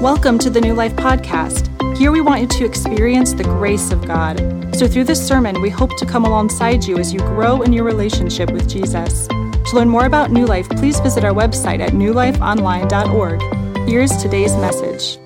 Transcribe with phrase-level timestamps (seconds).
[0.00, 1.68] Welcome to the New Life Podcast.
[1.94, 4.38] Here we want you to experience the grace of God.
[4.74, 7.84] So, through this sermon, we hope to come alongside you as you grow in your
[7.84, 9.28] relationship with Jesus.
[9.28, 13.86] To learn more about New Life, please visit our website at newlifeonline.org.
[13.90, 15.18] Here's today's message.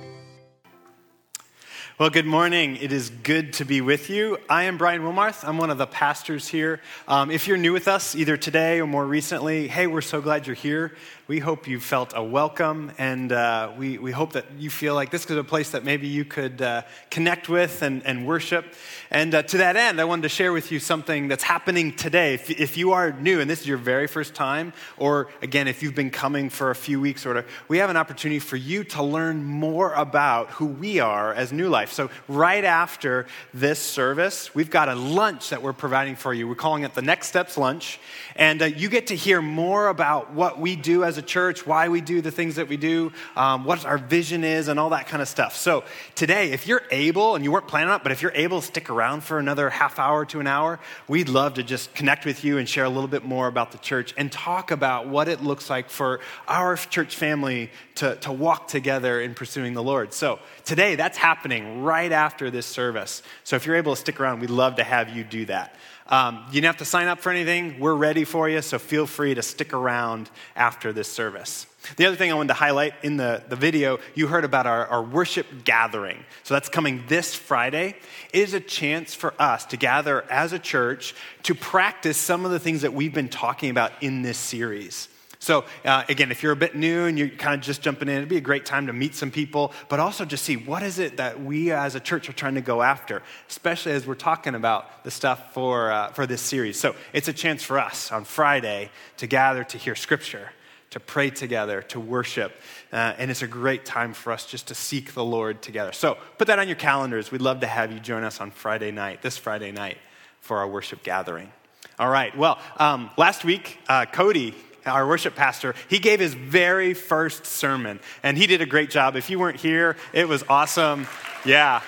[1.96, 2.74] Well, good morning.
[2.74, 4.38] It is good to be with you.
[4.50, 5.46] I am Brian Wilmarth.
[5.46, 6.80] I'm one of the pastors here.
[7.06, 10.48] Um, if you're new with us, either today or more recently, hey, we're so glad
[10.48, 10.96] you're here.
[11.26, 15.10] We hope you felt a welcome, and uh, we, we hope that you feel like
[15.10, 18.74] this is a place that maybe you could uh, connect with and, and worship.
[19.10, 22.34] And uh, to that end, I wanted to share with you something that's happening today.
[22.34, 25.82] If, if you are new and this is your very first time, or again, if
[25.82, 29.02] you've been coming for a few weeks or we have an opportunity for you to
[29.02, 31.94] learn more about who we are as New Life.
[31.94, 36.46] So, right after this service, we've got a lunch that we're providing for you.
[36.46, 37.98] We're calling it the Next Steps Lunch.
[38.36, 41.88] And uh, you get to hear more about what we do as a church, why
[41.88, 45.06] we do the things that we do, um, what our vision is, and all that
[45.06, 45.56] kind of stuff.
[45.56, 48.60] So today, if you're able, and you weren't planning on it, but if you're able
[48.60, 52.24] to stick around for another half hour to an hour, we'd love to just connect
[52.24, 55.28] with you and share a little bit more about the church and talk about what
[55.28, 60.12] it looks like for our church family to, to walk together in pursuing the Lord.
[60.12, 63.22] So today, that's happening right after this service.
[63.44, 65.76] So if you're able to stick around, we'd love to have you do that.
[66.06, 67.80] Um, you don't have to sign up for anything.
[67.80, 71.66] We're ready for you, so feel free to stick around after this service.
[71.96, 74.86] The other thing I wanted to highlight in the, the video, you heard about our,
[74.86, 76.24] our worship gathering.
[76.42, 77.96] So that's coming this Friday.
[78.32, 82.50] It is a chance for us to gather as a church to practice some of
[82.50, 85.08] the things that we've been talking about in this series.
[85.44, 88.16] So, uh, again, if you're a bit new and you're kind of just jumping in,
[88.16, 90.98] it'd be a great time to meet some people, but also just see what is
[90.98, 94.54] it that we as a church are trying to go after, especially as we're talking
[94.54, 96.80] about the stuff for, uh, for this series.
[96.80, 100.48] So, it's a chance for us on Friday to gather to hear scripture,
[100.88, 102.56] to pray together, to worship.
[102.90, 105.92] Uh, and it's a great time for us just to seek the Lord together.
[105.92, 107.30] So, put that on your calendars.
[107.30, 109.98] We'd love to have you join us on Friday night, this Friday night,
[110.40, 111.52] for our worship gathering.
[111.96, 112.36] All right.
[112.36, 114.52] Well, um, last week, uh, Cody
[114.86, 119.16] our worship pastor, he gave his very first sermon, and he did a great job.
[119.16, 121.06] If you weren't here, it was awesome.
[121.44, 121.82] Yeah.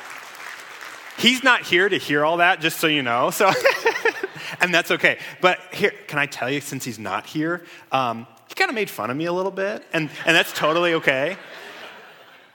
[1.19, 3.31] He's not here to hear all that, just so you know.
[3.31, 3.51] So,
[4.61, 5.19] and that's okay.
[5.41, 8.91] But here, can I tell you, since he's not here, um, he kind of made
[8.91, 11.37] fun of me a little bit, and, and that's totally okay.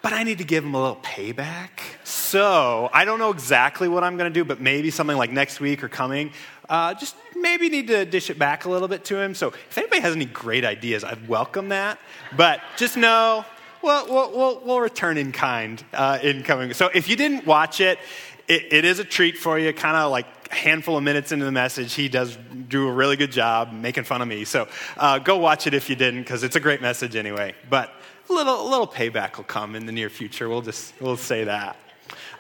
[0.01, 1.69] But I need to give him a little payback.
[2.03, 5.59] So I don't know exactly what I'm going to do, but maybe something like next
[5.59, 6.31] week or coming.
[6.67, 9.35] Uh, just maybe need to dish it back a little bit to him.
[9.35, 11.99] So if anybody has any great ideas, I'd welcome that.
[12.35, 13.45] But just know,
[13.83, 16.73] well, we'll, we'll, we'll return in kind uh, in coming.
[16.73, 17.99] So if you didn't watch it,
[18.47, 21.45] it, it is a treat for you, kind of like a handful of minutes into
[21.45, 21.93] the message.
[21.93, 22.37] He does
[22.69, 24.45] do a really good job making fun of me.
[24.45, 27.53] So uh, go watch it if you didn't, because it's a great message anyway.
[27.69, 27.93] But
[28.31, 30.47] a little, little payback will come in the near future.
[30.47, 31.75] We'll just we'll say that.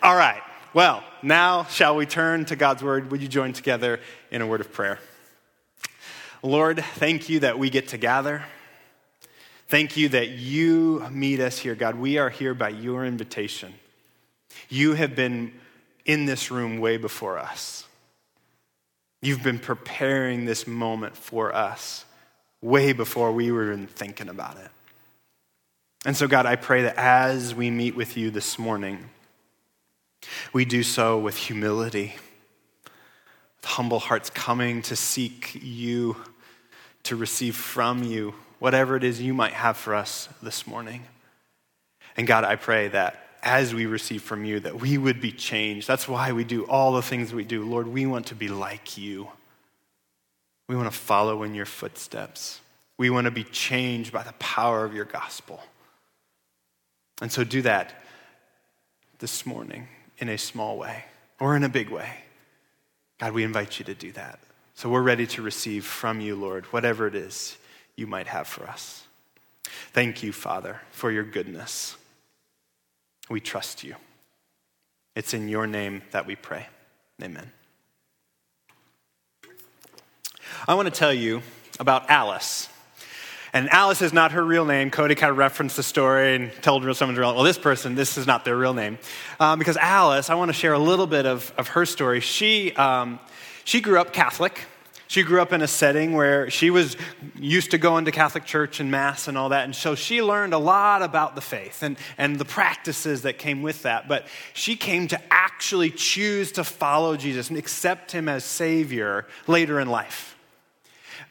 [0.01, 0.41] All right.
[0.73, 3.11] Well, now shall we turn to God's word?
[3.11, 3.99] Would you join together
[4.31, 4.99] in a word of prayer?
[6.41, 8.43] Lord, thank you that we get to gather.
[9.67, 11.95] Thank you that you meet us here, God.
[11.95, 13.73] We are here by your invitation.
[14.69, 15.53] You have been
[16.05, 17.85] in this room way before us.
[19.21, 22.05] You've been preparing this moment for us
[22.61, 24.69] way before we were even thinking about it.
[26.05, 29.09] And so, God, I pray that as we meet with you this morning,
[30.51, 32.15] we do so with humility,
[32.85, 36.17] with humble hearts coming to seek you,
[37.03, 41.03] to receive from you whatever it is you might have for us this morning.
[42.17, 45.87] And God, I pray that as we receive from you, that we would be changed.
[45.87, 47.63] That's why we do all the things we do.
[47.63, 49.27] Lord, we want to be like you.
[50.67, 52.59] We want to follow in your footsteps.
[52.97, 55.61] We want to be changed by the power of your gospel.
[57.21, 57.93] And so do that
[59.19, 59.87] this morning
[60.17, 61.05] in a small way
[61.39, 62.09] or in a big way.
[63.19, 64.39] God, we invite you to do that.
[64.73, 67.57] So we're ready to receive from you, Lord, whatever it is
[67.95, 69.03] you might have for us.
[69.93, 71.95] Thank you, Father, for your goodness.
[73.29, 73.95] We trust you.
[75.15, 76.67] It's in your name that we pray.
[77.21, 77.51] Amen.
[80.67, 81.43] I want to tell you
[81.79, 82.69] about Alice.
[83.53, 84.91] And Alice is not her real name.
[84.91, 88.45] Cody kind of referenced the story and told real Well, this person, this is not
[88.45, 88.97] their real name.
[89.41, 92.21] Um, because Alice, I want to share a little bit of, of her story.
[92.21, 93.19] She, um,
[93.65, 94.61] she grew up Catholic.
[95.07, 96.95] She grew up in a setting where she was
[97.37, 99.65] used to going to Catholic church and Mass and all that.
[99.65, 103.61] And so she learned a lot about the faith and, and the practices that came
[103.61, 104.07] with that.
[104.07, 109.81] But she came to actually choose to follow Jesus and accept him as Savior later
[109.81, 110.30] in life.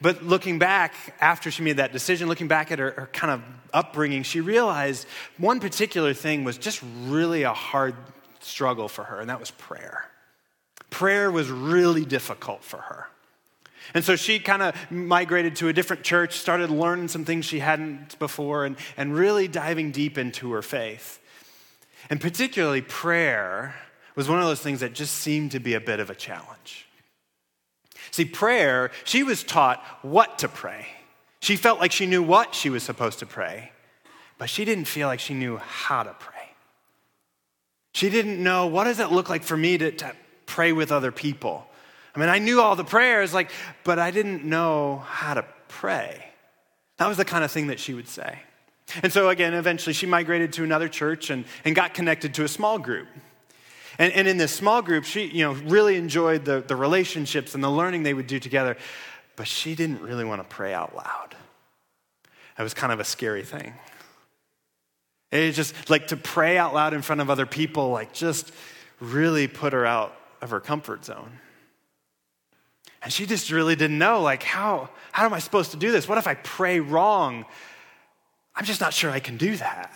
[0.01, 3.41] But looking back, after she made that decision, looking back at her, her, kind of
[3.71, 5.05] upbringing, she realized
[5.37, 7.95] one particular thing was just really a hard
[8.39, 10.05] struggle for her, and that was prayer.
[10.89, 13.07] Prayer was really difficult for her.
[13.93, 17.59] And so she kind of migrated to a different church, started learning some things she
[17.59, 21.19] hadn't before, and, and really diving deep into her faith.
[22.09, 23.75] And particularly, prayer
[24.15, 26.87] was one of those things that just seemed to be a bit of a challenge.
[28.11, 30.85] See, prayer, she was taught what to pray.
[31.39, 33.71] She felt like she knew what she was supposed to pray,
[34.37, 36.35] but she didn't feel like she knew how to pray.
[37.93, 40.13] She didn't know what does it look like for me to, to
[40.45, 41.65] pray with other people?
[42.15, 43.51] I mean, I knew all the prayers, like,
[43.83, 46.25] but I didn't know how to pray.
[46.97, 48.39] That was the kind of thing that she would say.
[49.01, 52.47] And so, again, eventually she migrated to another church and, and got connected to a
[52.47, 53.07] small group.
[54.01, 57.63] And, and in this small group, she you know, really enjoyed the, the relationships and
[57.63, 58.75] the learning they would do together,
[59.35, 61.35] but she didn't really want to pray out loud.
[62.57, 63.75] That was kind of a scary thing.
[65.31, 68.51] It just like to pray out loud in front of other people, like just
[68.99, 71.33] really put her out of her comfort zone.
[73.03, 76.07] And she just really didn't know, like, how, how am I supposed to do this?
[76.07, 77.45] What if I pray wrong?
[78.55, 79.93] I'm just not sure I can do that.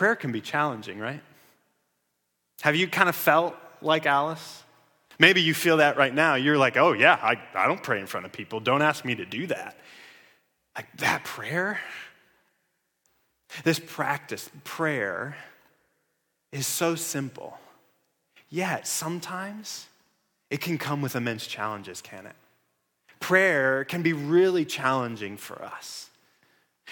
[0.00, 1.20] Prayer can be challenging, right?
[2.62, 4.62] Have you kind of felt like Alice?
[5.18, 6.36] Maybe you feel that right now.
[6.36, 8.60] You're like, oh, yeah, I, I don't pray in front of people.
[8.60, 9.76] Don't ask me to do that.
[10.74, 11.80] Like that prayer?
[13.62, 15.36] This practice, prayer,
[16.50, 17.58] is so simple.
[18.48, 19.86] Yet sometimes
[20.48, 22.36] it can come with immense challenges, can it?
[23.20, 26.08] Prayer can be really challenging for us.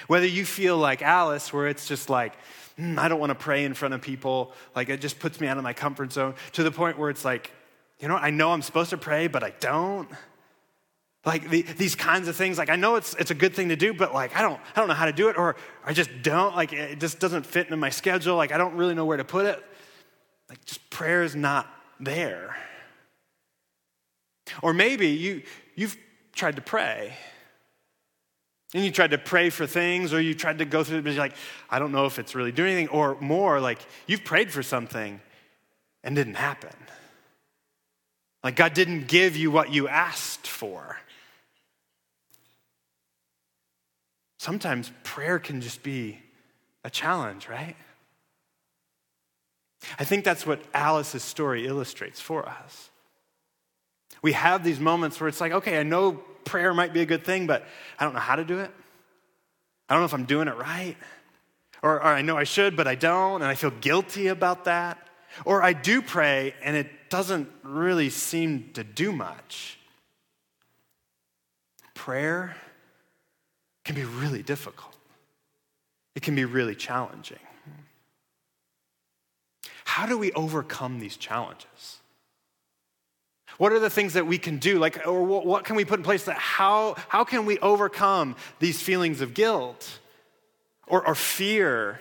[0.09, 2.35] Whether you feel like Alice, where it's just like,
[2.79, 5.47] mm, I don't want to pray in front of people, like it just puts me
[5.47, 7.53] out of my comfort zone, to the point where it's like,
[7.99, 10.09] you know, I know I'm supposed to pray, but I don't.
[11.25, 13.77] Like the, these kinds of things, like I know it's, it's a good thing to
[13.77, 16.11] do, but like I don't, I don't know how to do it, or I just
[16.23, 19.17] don't, like it just doesn't fit into my schedule, like I don't really know where
[19.17, 19.63] to put it.
[20.49, 21.67] Like just prayer is not
[22.01, 22.57] there.
[24.63, 25.43] Or maybe you,
[25.75, 25.97] you've
[26.35, 27.15] tried to pray.
[28.75, 31.13] And you tried to pray for things, or you tried to go through it, but
[31.15, 31.37] you're like,
[31.71, 32.89] I don't know if it's really doing anything.
[32.89, 35.21] Or more, like you've prayed for something
[36.05, 36.75] and didn't happen.
[38.45, 40.99] Like God didn't give you what you asked for.
[44.39, 46.21] Sometimes prayer can just be
[46.85, 47.75] a challenge, right?
[49.99, 52.91] I think that's what Alice's story illustrates for us.
[54.23, 57.25] We have these moments where it's like, okay, I know prayer might be a good
[57.25, 57.65] thing, but
[57.99, 58.71] I don't know how to do it.
[59.89, 60.97] I don't know if I'm doing it right.
[61.83, 64.99] Or, or, I know I should, but I don't, and I feel guilty about that.
[65.45, 69.79] Or I do pray, and it doesn't really seem to do much.
[71.95, 72.57] Prayer
[73.85, 74.97] can be really difficult,
[76.15, 77.39] it can be really challenging.
[79.85, 81.98] How do we overcome these challenges?
[83.59, 84.79] What are the things that we can do?
[84.79, 88.81] Like, or what can we put in place that how, how can we overcome these
[88.81, 89.99] feelings of guilt
[90.87, 92.01] or, or fear?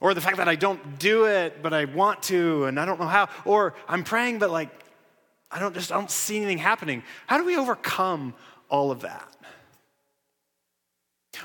[0.00, 3.00] Or the fact that I don't do it, but I want to, and I don't
[3.00, 3.28] know how.
[3.44, 4.68] Or I'm praying, but like,
[5.50, 7.02] I don't just I don't see anything happening.
[7.26, 8.34] How do we overcome
[8.68, 9.28] all of that?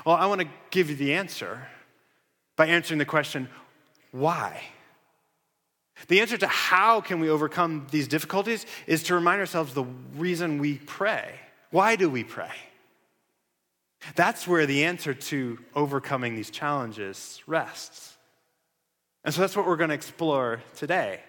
[0.04, 1.66] Well, I want to give you the answer
[2.56, 3.48] by answering the question,
[4.10, 4.62] why?
[6.06, 9.84] The answer to how can we overcome these difficulties is to remind ourselves the
[10.16, 11.34] reason we pray.
[11.70, 12.52] Why do we pray?
[14.14, 18.16] That's where the answer to overcoming these challenges rests.
[19.24, 21.20] And so that's what we're going to explore today.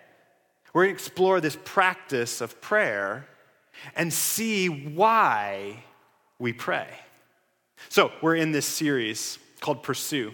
[0.73, 3.27] We're going to explore this practice of prayer
[3.95, 5.83] and see why
[6.37, 6.87] we pray.
[7.87, 10.33] So, we're in this series called Pursue.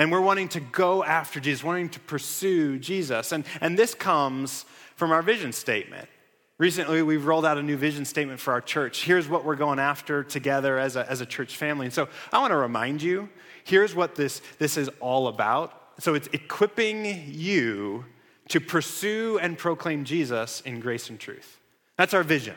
[0.00, 3.32] And we're wanting to go after Jesus, wanting to pursue Jesus.
[3.32, 4.64] And, and this comes
[4.96, 6.08] from our vision statement.
[6.56, 9.04] Recently, we've rolled out a new vision statement for our church.
[9.04, 11.84] Here's what we're going after together as a, as a church family.
[11.84, 13.28] And so I want to remind you
[13.64, 15.78] here's what this, this is all about.
[15.98, 18.06] So it's equipping you
[18.48, 21.60] to pursue and proclaim Jesus in grace and truth.
[21.98, 22.56] That's our vision.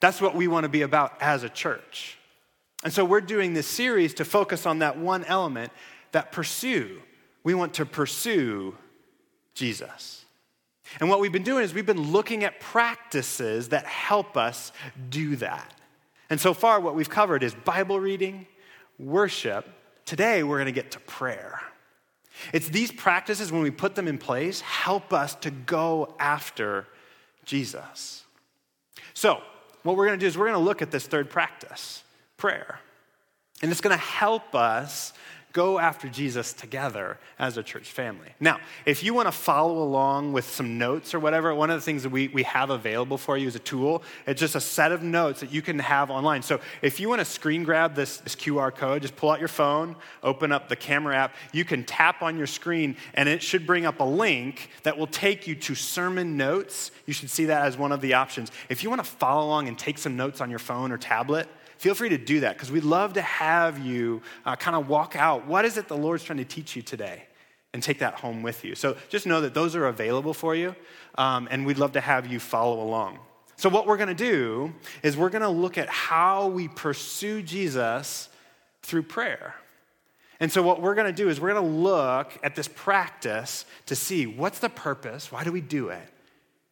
[0.00, 2.18] That's what we want to be about as a church.
[2.82, 5.70] And so we're doing this series to focus on that one element
[6.12, 7.00] that pursue.
[7.42, 8.76] We want to pursue
[9.54, 10.24] Jesus.
[10.98, 14.72] And what we've been doing is we've been looking at practices that help us
[15.08, 15.74] do that.
[16.28, 18.46] And so far, what we've covered is Bible reading,
[18.98, 19.68] worship.
[20.04, 21.60] Today, we're going to get to prayer.
[22.52, 26.86] It's these practices, when we put them in place, help us to go after
[27.44, 28.24] Jesus.
[29.14, 29.40] So,
[29.82, 32.02] what we're going to do is we're going to look at this third practice
[32.36, 32.80] prayer.
[33.62, 35.12] And it's going to help us
[35.52, 38.28] go after Jesus together as a church family.
[38.38, 41.84] Now, if you want to follow along with some notes or whatever, one of the
[41.84, 44.02] things that we, we have available for you is a tool.
[44.26, 46.42] It's just a set of notes that you can have online.
[46.42, 49.48] So if you want to screen grab this, this QR code, just pull out your
[49.48, 51.34] phone, open up the camera app.
[51.52, 55.08] You can tap on your screen, and it should bring up a link that will
[55.08, 56.92] take you to sermon notes.
[57.06, 58.52] You should see that as one of the options.
[58.68, 61.48] If you want to follow along and take some notes on your phone or tablet,
[61.80, 65.16] feel free to do that because we'd love to have you uh, kind of walk
[65.16, 65.46] out.
[65.46, 67.24] What is it the Lord's trying to teach you today?
[67.72, 68.74] And take that home with you.
[68.74, 70.74] So just know that those are available for you,
[71.14, 73.20] um, and we'd love to have you follow along.
[73.60, 74.72] So, what we're going to do
[75.04, 78.28] is we're going to look at how we pursue Jesus
[78.82, 79.54] through prayer.
[80.40, 83.66] And so, what we're going to do is we're going to look at this practice
[83.86, 86.08] to see what's the purpose, why do we do it,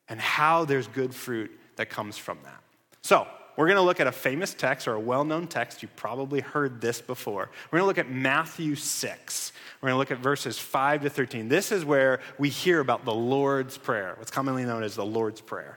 [0.08, 2.60] and how there's good fruit that comes from that.
[3.02, 5.82] So, we're going to look at a famous text or a well known text.
[5.82, 7.50] You've probably heard this before.
[7.72, 9.52] We're going to look at Matthew 6.
[9.80, 11.48] We're going to look at verses 5 to 13.
[11.48, 15.40] This is where we hear about the Lord's Prayer, what's commonly known as the Lord's
[15.40, 15.76] Prayer.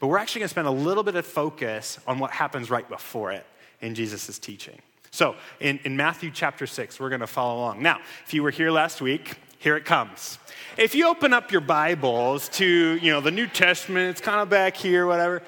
[0.00, 2.88] But we're actually going to spend a little bit of focus on what happens right
[2.88, 3.46] before it
[3.80, 4.80] in Jesus' teaching.
[5.12, 7.82] So, in, in Matthew chapter 6, we're going to follow along.
[7.82, 10.40] Now, if you were here last week, here it comes.
[10.76, 14.48] If you open up your Bibles to, you know, the New Testament, it's kind of
[14.48, 15.40] back here, whatever.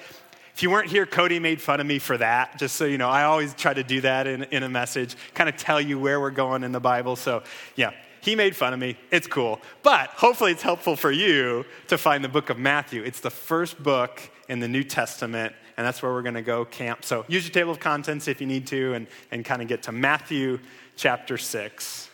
[0.54, 3.08] If you weren't here, Cody made fun of me for that, just so you know.
[3.08, 6.20] I always try to do that in, in a message, kind of tell you where
[6.20, 7.16] we're going in the Bible.
[7.16, 7.42] So,
[7.74, 8.96] yeah, he made fun of me.
[9.10, 9.60] It's cool.
[9.82, 13.02] But hopefully, it's helpful for you to find the book of Matthew.
[13.02, 16.64] It's the first book in the New Testament, and that's where we're going to go
[16.64, 17.04] camp.
[17.04, 19.82] So, use your table of contents if you need to, and, and kind of get
[19.84, 20.60] to Matthew
[20.94, 22.10] chapter 6.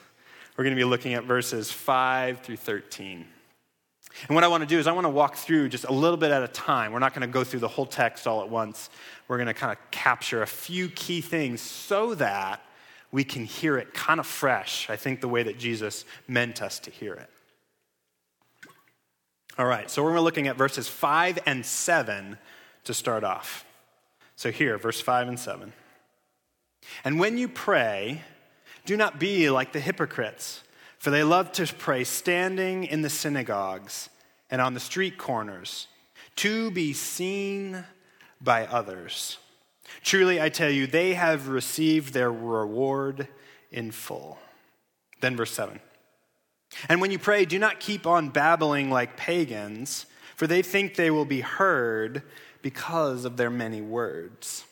[0.57, 3.27] We're going to be looking at verses 5 through 13.
[4.29, 6.17] And what I want to do is I want to walk through just a little
[6.17, 6.93] bit at a time.
[6.93, 8.91] We're not going to go through the whole text all at once.
[9.29, 12.61] We're going to kind of capture a few key things so that
[13.13, 16.79] we can hear it kind of fresh, I think, the way that Jesus meant us
[16.81, 17.31] to hear it.
[19.59, 22.39] All right, so we're looking at verses 5 and 7
[22.85, 23.65] to start off.
[24.37, 25.73] So here, verse 5 and 7.
[27.05, 28.23] And when you pray,
[28.87, 30.63] do not be like the hypocrites
[31.01, 34.11] for they love to pray standing in the synagogues
[34.51, 35.89] and on the street corners
[36.37, 37.85] to be seen
[38.41, 39.39] by others.
[40.05, 43.29] Truly, I tell you, they have received their reward
[43.73, 44.39] in full.
[45.23, 45.81] Then, verse 7.
[46.91, 50.05] And when you pray, do not keep on babbling like pagans,
[50.37, 52.23] for they think they will be heard
[52.61, 54.65] because of their many words.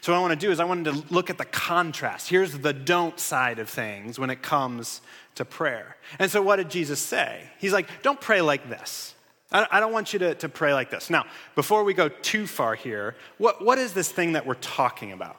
[0.00, 2.28] So, what I want to do is, I wanted to look at the contrast.
[2.28, 5.00] Here's the don't side of things when it comes
[5.34, 5.96] to prayer.
[6.18, 7.42] And so, what did Jesus say?
[7.58, 9.14] He's like, don't pray like this.
[9.50, 11.08] I don't want you to, to pray like this.
[11.08, 15.12] Now, before we go too far here, what, what is this thing that we're talking
[15.12, 15.36] about?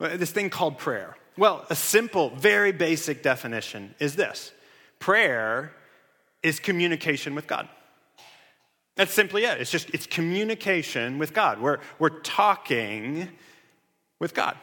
[0.00, 1.16] Uh, this thing called prayer.
[1.36, 4.52] Well, a simple, very basic definition is this
[4.98, 5.72] prayer
[6.42, 7.68] is communication with God.
[8.96, 9.60] That's simply it.
[9.60, 11.60] It's just, it's communication with God.
[11.60, 13.28] We're, we're talking
[14.18, 14.56] with God.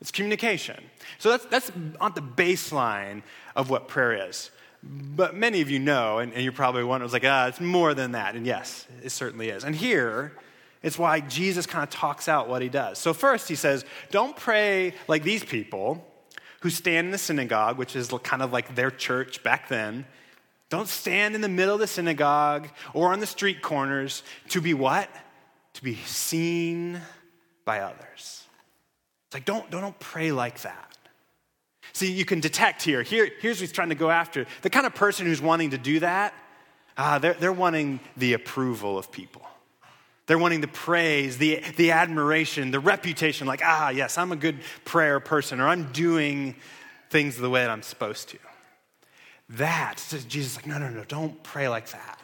[0.00, 0.82] It's communication.
[1.18, 3.22] So that's, that's on the baseline
[3.56, 4.50] of what prayer is.
[4.82, 7.94] But many of you know, and, and you're probably wondering, it's like, ah, it's more
[7.94, 8.36] than that.
[8.36, 9.64] And yes, it certainly is.
[9.64, 10.36] And here,
[10.82, 12.98] it's why Jesus kind of talks out what he does.
[12.98, 16.06] So, first, he says, don't pray like these people
[16.60, 20.06] who stand in the synagogue, which is kind of like their church back then.
[20.70, 24.74] Don't stand in the middle of the synagogue or on the street corners to be
[24.74, 25.08] what?
[25.74, 27.00] To be seen
[27.64, 28.44] by others.
[29.28, 30.96] It's like, don't, don't, pray like that.
[31.92, 33.02] See, you can detect here.
[33.02, 34.46] here here's what he's trying to go after.
[34.62, 36.32] The kind of person who's wanting to do that,
[36.96, 39.42] ah, they're, they're wanting the approval of people.
[40.26, 44.60] They're wanting the praise, the, the admiration, the reputation, like, ah, yes, I'm a good
[44.86, 46.54] prayer person, or I'm doing
[47.10, 48.38] things the way that I'm supposed to.
[49.50, 52.17] That, Jesus is like, no, no, no, don't pray like that.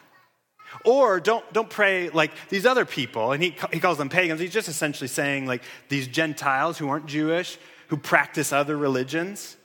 [0.83, 4.39] Or don't, don't pray like these other people, and he, he calls them pagans.
[4.39, 9.57] He's just essentially saying, like, these Gentiles who aren't Jewish, who practice other religions,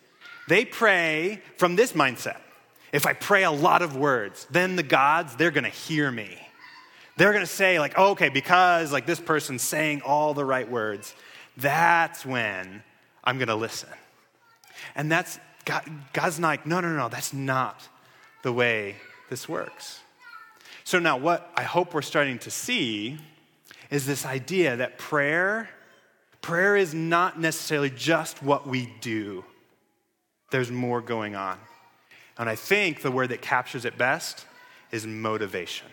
[0.49, 2.39] they pray from this mindset.
[2.93, 6.37] If I pray a lot of words, then the gods, they're gonna hear me.
[7.17, 11.15] They're gonna say, like, oh, okay, because like this person's saying all the right words,
[11.57, 12.83] that's when
[13.23, 13.91] I'm gonna listen.
[14.95, 17.87] And that's, God, God's like, no, no, no, that's not
[18.43, 18.97] the way
[19.29, 20.01] this works.
[20.91, 23.17] So, now what I hope we're starting to see
[23.93, 25.71] is this idea that prayer,
[26.43, 29.45] prayer is not necessarily just what we do,
[30.51, 31.59] there's more going on.
[32.39, 34.47] And I think the word that captures it best
[34.91, 35.87] is motivation.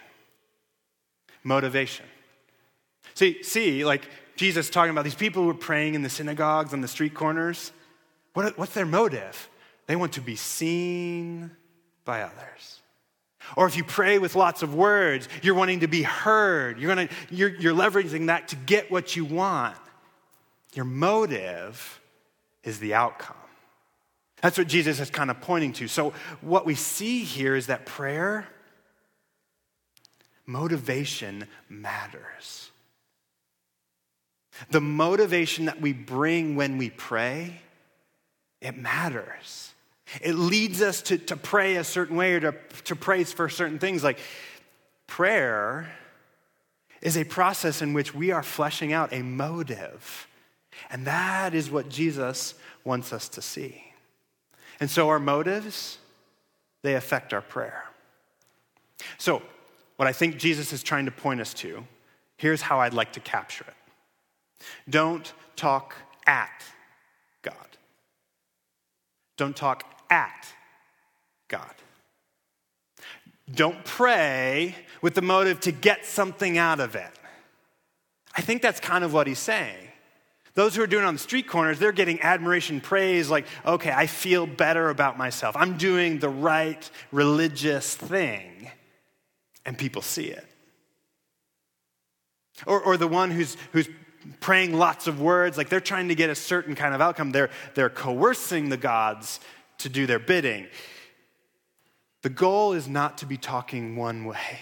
[1.44, 2.08] Motivation.
[3.14, 6.82] See, see, like Jesus talking about these people who are praying in the synagogues on
[6.82, 7.72] the street corners.
[8.34, 9.48] What, what's their motive?
[9.86, 11.52] They want to be seen
[12.04, 12.82] by others.
[13.56, 16.80] Or if you pray with lots of words, you're wanting to be heard.
[16.80, 19.78] You're, gonna, you're, you're leveraging that to get what you want.
[20.74, 22.02] Your motive
[22.64, 23.36] is the outcome.
[24.42, 25.88] That's what Jesus is kind of pointing to.
[25.88, 28.48] So, what we see here is that prayer,
[30.46, 32.70] motivation matters.
[34.70, 37.62] The motivation that we bring when we pray,
[38.62, 39.74] it matters.
[40.22, 43.80] It leads us to, to pray a certain way or to, to praise for certain
[43.80, 44.04] things.
[44.04, 44.20] Like
[45.06, 45.92] prayer
[47.02, 50.28] is a process in which we are fleshing out a motive.
[50.90, 53.84] And that is what Jesus wants us to see.
[54.80, 55.98] And so our motives,
[56.84, 57.84] they affect our prayer.
[59.18, 59.42] So,
[59.98, 61.84] what I think Jesus is trying to point us to,
[62.38, 64.64] here's how I'd like to capture it.
[64.88, 65.96] Don't talk
[66.28, 66.64] at
[67.42, 67.56] God.
[69.38, 70.48] Don't talk at
[71.48, 71.74] God.
[73.54, 77.12] Don't pray with the motive to get something out of it.
[78.36, 79.88] I think that's kind of what he's saying.
[80.54, 83.92] Those who are doing it on the street corners, they're getting admiration, praise, like, okay,
[83.92, 85.56] I feel better about myself.
[85.56, 88.72] I'm doing the right religious thing,
[89.66, 90.46] and people see it.
[92.66, 93.88] Or, or the one who's, who's
[94.40, 97.32] praying lots of words, like they're trying to get a certain kind of outcome.
[97.32, 99.40] They're, they're coercing the gods
[99.80, 100.68] to do their bidding.
[102.24, 104.60] The goal is not to be talking one way.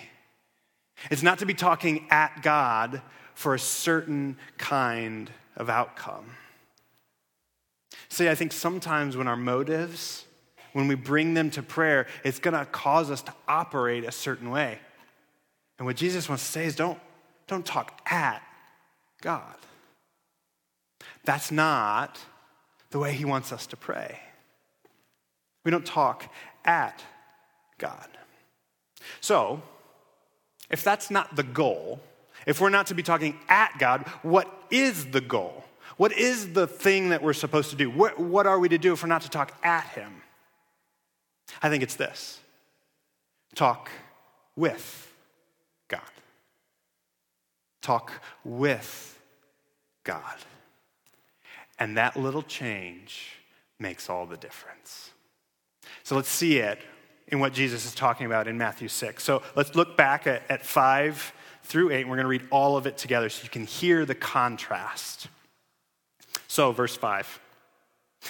[1.10, 3.02] It's not to be talking at God
[3.34, 6.26] for a certain kind of outcome.
[8.10, 10.26] See, I think sometimes when our motives,
[10.74, 14.52] when we bring them to prayer, it's going to cause us to operate a certain
[14.52, 14.80] way.
[15.78, 17.00] And what Jesus wants to say is don't,
[17.48, 18.42] don't talk at
[19.22, 19.56] God.
[21.26, 22.20] That's not
[22.92, 24.20] the way he wants us to pray.
[25.66, 26.32] We don't talk
[26.64, 27.04] at
[27.78, 28.08] God.
[29.20, 29.62] So,
[30.70, 32.00] if that's not the goal,
[32.46, 35.66] if we're not to be talking at God, what is the goal?
[35.98, 37.90] What is the thing that we're supposed to do?
[37.90, 40.22] What, what are we to do if we're not to talk at Him?
[41.62, 42.40] I think it's this
[43.56, 43.90] talk
[44.56, 45.14] with
[45.88, 46.02] God.
[47.82, 48.12] Talk
[48.44, 49.20] with
[50.04, 50.36] God.
[51.80, 53.38] And that little change
[53.80, 55.12] makes all the difference.
[56.06, 56.80] So let's see it
[57.30, 59.24] in what Jesus is talking about in Matthew 6.
[59.24, 62.78] So let's look back at, at 5 through 8, and we're going to read all
[62.78, 65.28] of it together so you can hear the contrast.
[66.48, 67.40] So, verse 5.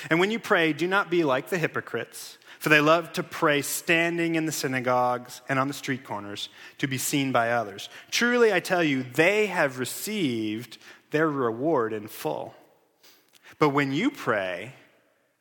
[0.10, 3.62] And when you pray, do not be like the hypocrites, for they love to pray
[3.62, 7.90] standing in the synagogues and on the street corners to be seen by others.
[8.10, 10.78] Truly, I tell you, they have received
[11.12, 12.56] their reward in full.
[13.60, 14.76] But when you pray,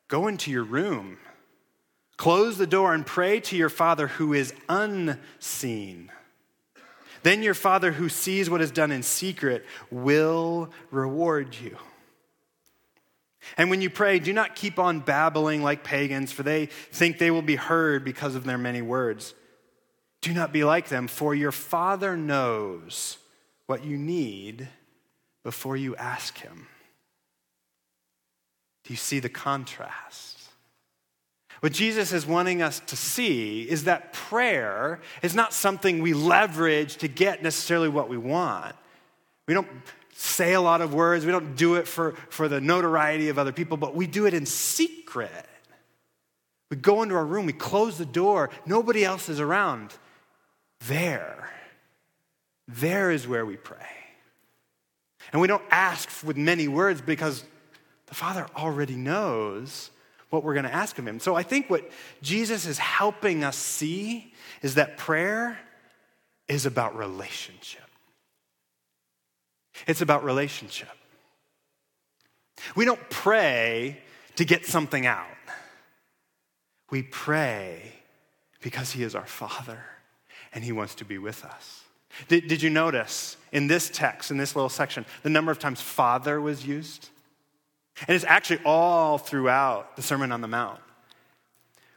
[0.09, 1.17] go into your room,
[2.17, 6.11] close the door, and pray to your Father who is unseen
[7.25, 11.75] then your Father who sees what is done in secret will reward you.
[13.57, 17.31] And when you pray, do not keep on babbling like pagans, for they think they
[17.31, 19.33] will be heard because of their many words.
[20.21, 23.17] Do not be like them, for your Father knows
[23.65, 24.67] what you need
[25.43, 26.67] before you ask Him.
[28.83, 30.34] Do you see the contrast?
[31.61, 36.97] What Jesus is wanting us to see is that prayer is not something we leverage
[36.97, 38.75] to get necessarily what we want.
[39.47, 39.67] We don't
[40.13, 43.51] say a lot of words, we don't do it for, for the notoriety of other
[43.51, 45.45] people, but we do it in secret.
[46.69, 49.93] We go into our room, we close the door, nobody else is around.
[50.87, 51.49] There,
[52.67, 53.77] there is where we pray.
[55.31, 57.43] And we don't ask with many words because
[58.07, 59.91] the Father already knows
[60.29, 61.19] what we're going to ask of him.
[61.19, 61.89] So I think what
[62.21, 65.57] Jesus is helping us see is that prayer
[66.47, 67.81] is about relationship.
[69.87, 70.89] It's about relationship.
[72.75, 73.99] We don't pray
[74.35, 75.27] to get something out.
[76.89, 77.93] We pray
[78.61, 79.83] because he is our Father
[80.53, 81.83] and he wants to be with us.
[82.27, 85.81] Did, did you notice in this text, in this little section, the number of times
[85.81, 87.09] Father was used?
[88.07, 90.79] And it's actually all throughout the Sermon on the Mount.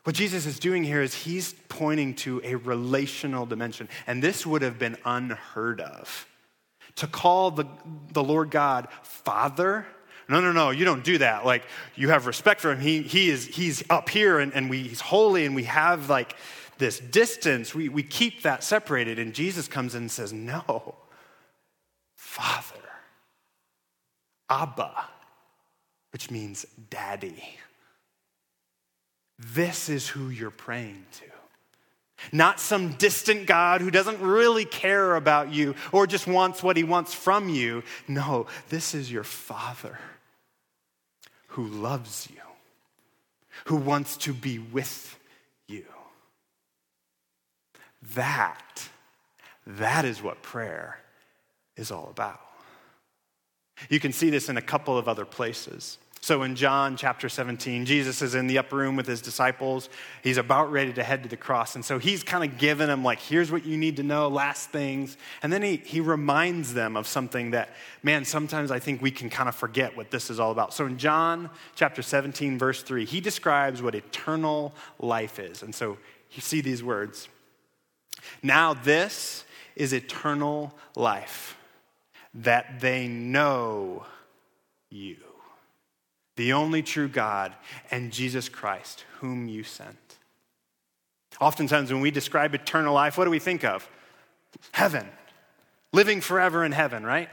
[0.04, 3.88] What Jesus is doing here is he's pointing to a relational dimension.
[4.06, 6.26] And this would have been unheard of.
[6.96, 7.66] To call the,
[8.12, 9.86] the Lord God Father,
[10.28, 11.46] no, no, no, you don't do that.
[11.46, 12.80] Like, you have respect for him.
[12.80, 16.36] He, he is, he's up here and, and we, he's holy and we have like
[16.76, 17.74] this distance.
[17.74, 19.18] We, we keep that separated.
[19.18, 20.94] And Jesus comes in and says, No,
[22.14, 22.76] Father.
[24.50, 25.04] Abba,
[26.12, 27.58] which means daddy.
[29.38, 31.24] This is who you're praying to.
[32.32, 36.82] Not some distant God who doesn't really care about you or just wants what he
[36.82, 37.84] wants from you.
[38.08, 39.98] No, this is your Father
[41.48, 42.40] who loves you,
[43.66, 45.18] who wants to be with
[45.68, 45.84] you.
[48.14, 48.88] That,
[49.66, 50.98] that is what prayer
[51.76, 52.40] is all about.
[53.88, 55.98] You can see this in a couple of other places.
[56.20, 59.88] So in John chapter 17, Jesus is in the upper room with his disciples.
[60.22, 61.76] He's about ready to head to the cross.
[61.76, 64.70] And so he's kind of giving them, like, here's what you need to know, last
[64.70, 65.16] things.
[65.42, 67.70] And then he, he reminds them of something that,
[68.02, 70.74] man, sometimes I think we can kind of forget what this is all about.
[70.74, 75.62] So in John chapter 17, verse 3, he describes what eternal life is.
[75.62, 75.98] And so
[76.32, 77.28] you see these words
[78.42, 79.44] Now this
[79.76, 81.56] is eternal life,
[82.34, 84.06] that they know
[84.90, 85.16] you
[86.38, 87.52] the only true God,
[87.90, 89.98] and Jesus Christ, whom you sent.
[91.40, 93.90] Oftentimes, when we describe eternal life, what do we think of?
[94.70, 95.08] Heaven,
[95.92, 97.28] living forever in heaven, right?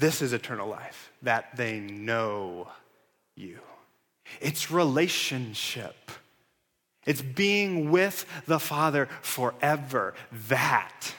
[0.00, 2.66] This is eternal life, that they know
[3.36, 3.60] you.
[4.40, 6.10] It's relationship.
[7.06, 10.14] It's being with the Father forever.
[10.48, 11.14] That,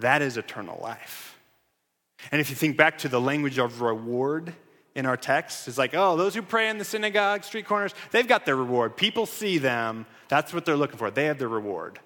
[0.00, 1.38] that is eternal life.
[2.30, 4.52] And if you think back to the language of reward,
[4.94, 8.26] in our text it's like, oh, those who pray in the synagogue, street corners, they've
[8.26, 8.96] got their reward.
[8.96, 10.06] People see them.
[10.28, 11.10] That's what they're looking for.
[11.10, 11.98] They have their reward.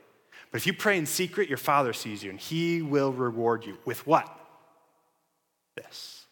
[0.51, 3.77] But if you pray in secret, your Father sees you, and He will reward you
[3.85, 4.29] with what?
[5.77, 6.27] This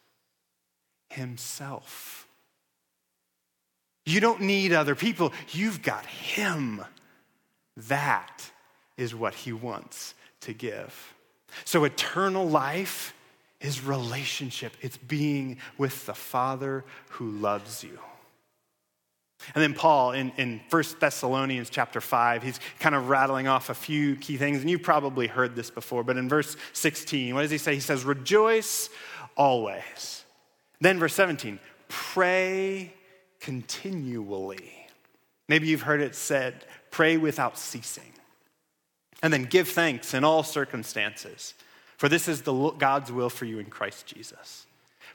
[1.10, 2.28] Himself.
[4.04, 6.84] You don't need other people, you've got Him.
[7.88, 8.50] That
[8.96, 11.14] is what He wants to give.
[11.64, 13.14] So, eternal life
[13.60, 17.98] is relationship, it's being with the Father who loves you.
[19.54, 23.74] And then Paul in, in 1 Thessalonians chapter 5, he's kind of rattling off a
[23.74, 27.50] few key things, and you've probably heard this before, but in verse 16, what does
[27.50, 27.74] he say?
[27.74, 28.88] He says, Rejoice
[29.36, 30.24] always.
[30.80, 32.92] Then verse 17, pray
[33.40, 34.72] continually.
[35.48, 38.12] Maybe you've heard it said, pray without ceasing.
[39.22, 41.54] And then give thanks in all circumstances.
[41.96, 44.66] For this is the God's will for you in Christ Jesus.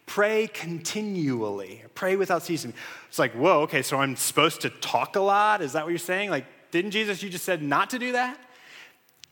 [0.06, 1.84] Pray continually.
[1.94, 2.74] Pray without ceasing.
[3.10, 5.62] It's like, whoa, okay, so I'm supposed to talk a lot?
[5.62, 6.30] Is that what you're saying?
[6.30, 8.40] Like, didn't Jesus, you just said not to do that?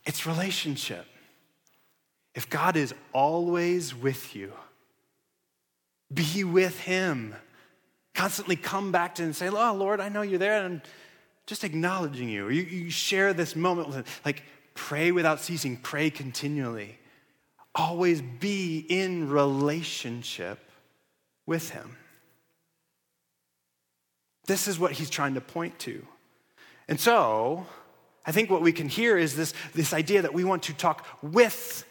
[0.06, 1.06] It's relationship.
[2.36, 4.52] If God is always with you,
[6.14, 7.34] be with Him.
[8.14, 10.82] Constantly come back to Him and say, Oh, Lord, I know you're there, and I'm
[11.46, 12.50] just acknowledging you.
[12.50, 14.06] You, you share this moment with Him.
[14.26, 14.44] Like,
[14.76, 17.00] pray without ceasing, pray continually
[17.76, 20.60] always be in relationship
[21.46, 21.98] with Him.
[24.48, 26.06] This is what he's trying to point to.
[26.88, 27.66] And so,
[28.26, 31.06] I think what we can hear is this, this idea that we want to talk
[31.22, 31.84] with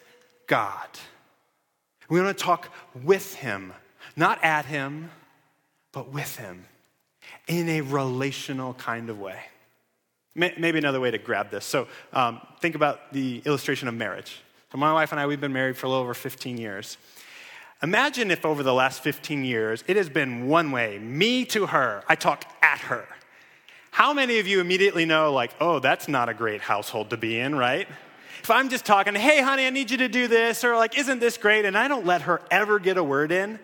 [0.47, 0.89] God.
[2.09, 3.73] We want to talk with Him,
[4.17, 5.11] not at Him,
[5.93, 6.67] but with Him
[7.47, 9.41] in a relational kind of way.
[10.35, 11.65] Maybe another way to grab this.
[11.65, 14.41] So, um, think about the illustration of marriage.
[14.73, 16.99] So, my wife and I, we've been married for a little over 15 years.
[17.83, 22.03] Imagine if over the last 15 years it has been one way, me to her,
[22.09, 23.07] I talk at her.
[23.91, 27.39] How many of you immediately know, like, oh, that's not a great household to be
[27.39, 27.87] in, right?
[28.43, 31.21] If I'm just talking, hey, honey, I need you to do this, or like, isn't
[31.21, 31.65] this great?
[31.65, 33.61] And I don't let her ever get a word in,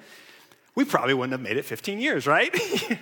[0.74, 2.54] we probably wouldn't have made it 15 years, right?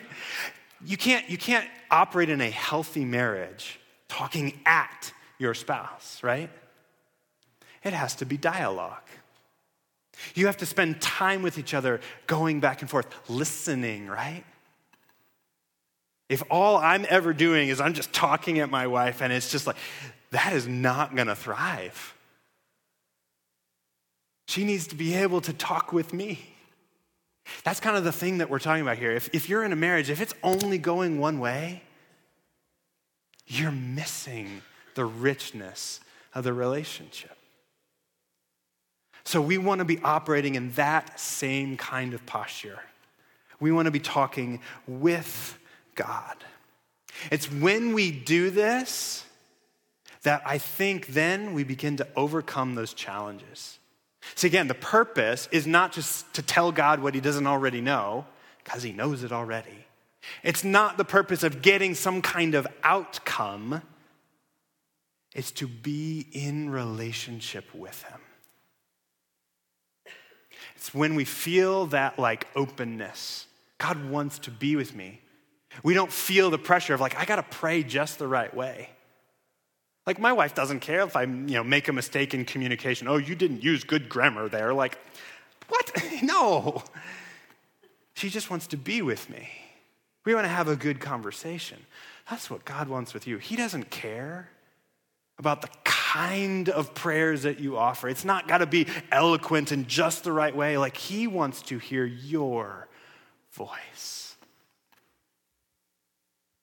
[0.84, 6.50] you, can't, you can't operate in a healthy marriage talking at your spouse, right?
[7.84, 9.02] It has to be dialogue.
[10.34, 14.44] You have to spend time with each other, going back and forth, listening, right?
[16.28, 19.66] If all I'm ever doing is I'm just talking at my wife and it's just
[19.66, 19.76] like,
[20.30, 22.14] that is not gonna thrive.
[24.46, 26.40] She needs to be able to talk with me.
[27.64, 29.12] That's kind of the thing that we're talking about here.
[29.12, 31.82] If, if you're in a marriage, if it's only going one way,
[33.46, 34.62] you're missing
[34.94, 36.00] the richness
[36.34, 37.36] of the relationship.
[39.24, 42.80] So we want to be operating in that same kind of posture.
[43.60, 45.58] We want to be talking with
[45.94, 46.36] God.
[47.30, 49.24] It's when we do this
[50.22, 53.77] that I think then we begin to overcome those challenges.
[54.34, 58.26] See, again, the purpose is not just to tell God what he doesn't already know,
[58.62, 59.86] because he knows it already.
[60.42, 63.82] It's not the purpose of getting some kind of outcome,
[65.34, 68.20] it's to be in relationship with him.
[70.76, 73.46] It's when we feel that like openness.
[73.78, 75.20] God wants to be with me.
[75.82, 78.90] We don't feel the pressure of like, I gotta pray just the right way.
[80.08, 83.08] Like my wife doesn't care if I you know, make a mistake in communication.
[83.08, 84.72] Oh, you didn't use good grammar there.
[84.72, 84.96] Like,
[85.68, 85.92] what?
[86.22, 86.82] no.
[88.14, 89.50] She just wants to be with me.
[90.24, 91.76] We want to have a good conversation.
[92.30, 93.36] That's what God wants with you.
[93.36, 94.48] He doesn't care
[95.38, 98.08] about the kind of prayers that you offer.
[98.08, 100.78] It's not got to be eloquent in just the right way.
[100.78, 102.88] Like, He wants to hear your
[103.52, 104.36] voice.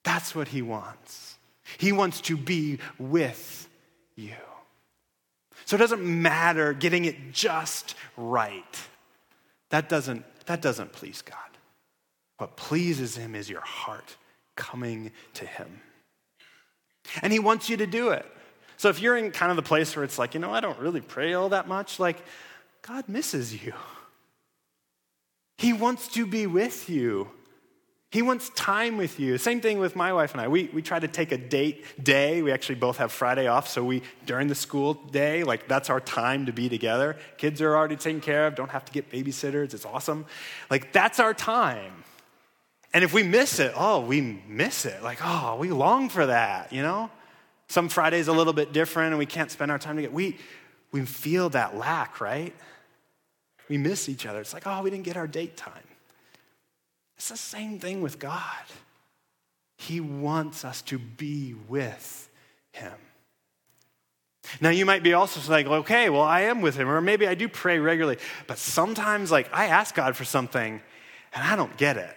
[0.03, 1.34] That's what He wants.
[1.77, 3.67] He wants to be with
[4.15, 4.35] you.
[5.65, 8.63] So it doesn't matter getting it just right.
[9.69, 11.37] That doesn't, that doesn't please God.
[12.37, 14.15] What pleases Him is your heart
[14.55, 15.81] coming to Him.
[17.21, 18.25] And He wants you to do it.
[18.77, 20.79] So if you're in kind of the place where it's like, you know, I don't
[20.79, 22.17] really pray all that much, like,
[22.81, 23.73] God misses you.
[25.57, 27.29] He wants to be with you.
[28.11, 29.37] He wants time with you.
[29.37, 30.47] Same thing with my wife and I.
[30.47, 32.41] We, we try to take a date day.
[32.41, 35.99] We actually both have Friday off, so we, during the school day, like that's our
[35.99, 37.17] time to be together.
[37.37, 39.73] Kids are already taken care of, don't have to get babysitters.
[39.73, 40.25] It's awesome.
[40.69, 42.03] Like that's our time.
[42.93, 45.03] And if we miss it, oh, we miss it.
[45.03, 47.09] Like, oh, we long for that, you know?
[47.67, 50.13] Some Fridays a little bit different and we can't spend our time together.
[50.13, 50.37] We,
[50.93, 52.55] we feel that lack, right?
[53.67, 54.39] We miss each other.
[54.39, 55.73] It's like, oh, we didn't get our date time.
[57.17, 58.63] It's the same thing with God.
[59.77, 62.29] He wants us to be with
[62.71, 62.93] Him.
[64.61, 67.35] Now, you might be also like, okay, well, I am with Him, or maybe I
[67.35, 70.81] do pray regularly, but sometimes, like, I ask God for something
[71.33, 72.15] and I don't get it.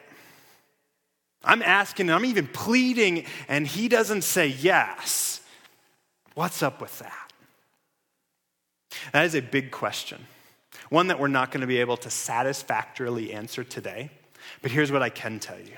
[1.42, 5.40] I'm asking, I'm even pleading, and He doesn't say yes.
[6.34, 7.32] What's up with that?
[9.12, 10.26] That is a big question,
[10.90, 14.10] one that we're not going to be able to satisfactorily answer today.
[14.62, 15.76] But here's what I can tell you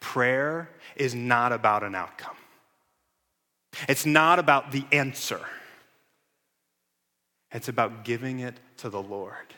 [0.00, 2.36] prayer is not about an outcome,
[3.88, 5.40] it's not about the answer.
[7.52, 9.54] It's about giving it to the Lord.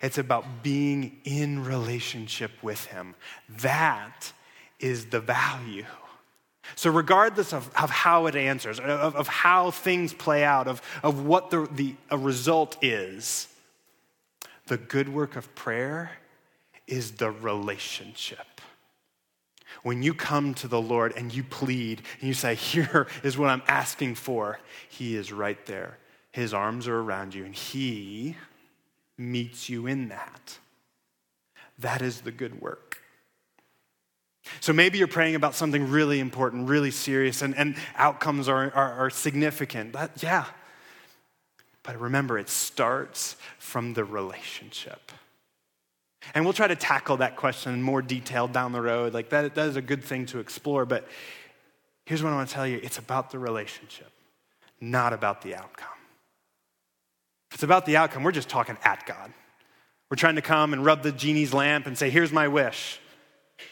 [0.00, 3.14] It's about being in relationship with Him.
[3.50, 4.32] That
[4.80, 5.84] is the value
[6.74, 11.24] so, regardless of, of how it answers, of, of how things play out, of, of
[11.24, 13.48] what the, the result is,
[14.66, 16.10] the good work of prayer
[16.88, 18.60] is the relationship.
[19.82, 23.50] When you come to the Lord and you plead and you say, Here is what
[23.50, 25.98] I'm asking for, He is right there.
[26.32, 28.36] His arms are around you and He
[29.16, 30.58] meets you in that.
[31.78, 33.00] That is the good work.
[34.60, 38.92] So maybe you're praying about something really important, really serious, and, and outcomes are, are,
[38.94, 39.92] are significant.
[39.92, 40.46] That, yeah.
[41.82, 45.12] But remember, it starts from the relationship.
[46.34, 49.14] And we'll try to tackle that question in more detail down the road.
[49.14, 50.84] Like, that, that is a good thing to explore.
[50.84, 51.06] But
[52.04, 54.10] here's what I want to tell you it's about the relationship,
[54.80, 55.88] not about the outcome.
[57.50, 59.32] If it's about the outcome, we're just talking at God.
[60.10, 63.00] We're trying to come and rub the genie's lamp and say, here's my wish.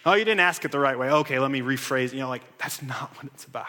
[0.04, 1.10] Oh, you didn't ask it the right way.
[1.10, 2.12] Okay, let me rephrase.
[2.12, 3.66] You know, like, that's not what it's about.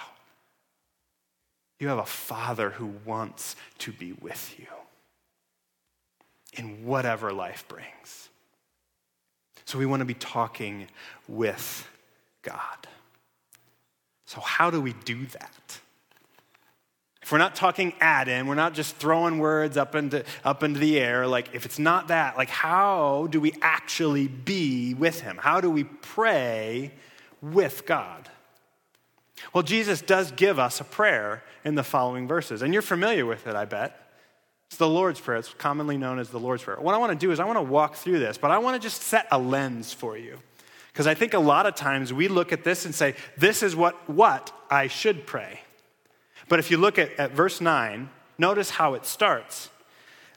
[1.80, 4.66] You have a father who wants to be with you
[6.54, 8.30] in whatever life brings.
[9.68, 10.88] So we want to be talking
[11.28, 11.90] with
[12.42, 12.88] God.
[14.26, 15.80] So, how do we do that?
[17.22, 20.80] If we're not talking at him, we're not just throwing words up into, up into
[20.80, 25.38] the air, like if it's not that, like how do we actually be with him?
[25.38, 26.94] How do we pray
[27.42, 28.30] with God?
[29.52, 33.46] Well, Jesus does give us a prayer in the following verses, and you're familiar with
[33.46, 34.07] it, I bet.
[34.70, 35.38] It's the Lord's Prayer.
[35.38, 36.80] It's commonly known as the Lord's Prayer.
[36.80, 38.76] What I want to do is I want to walk through this, but I want
[38.76, 40.38] to just set a lens for you.
[40.92, 43.76] Because I think a lot of times we look at this and say, this is
[43.76, 45.62] what, what I should pray.
[46.50, 49.70] But if you look at, at verse 9, notice how it starts.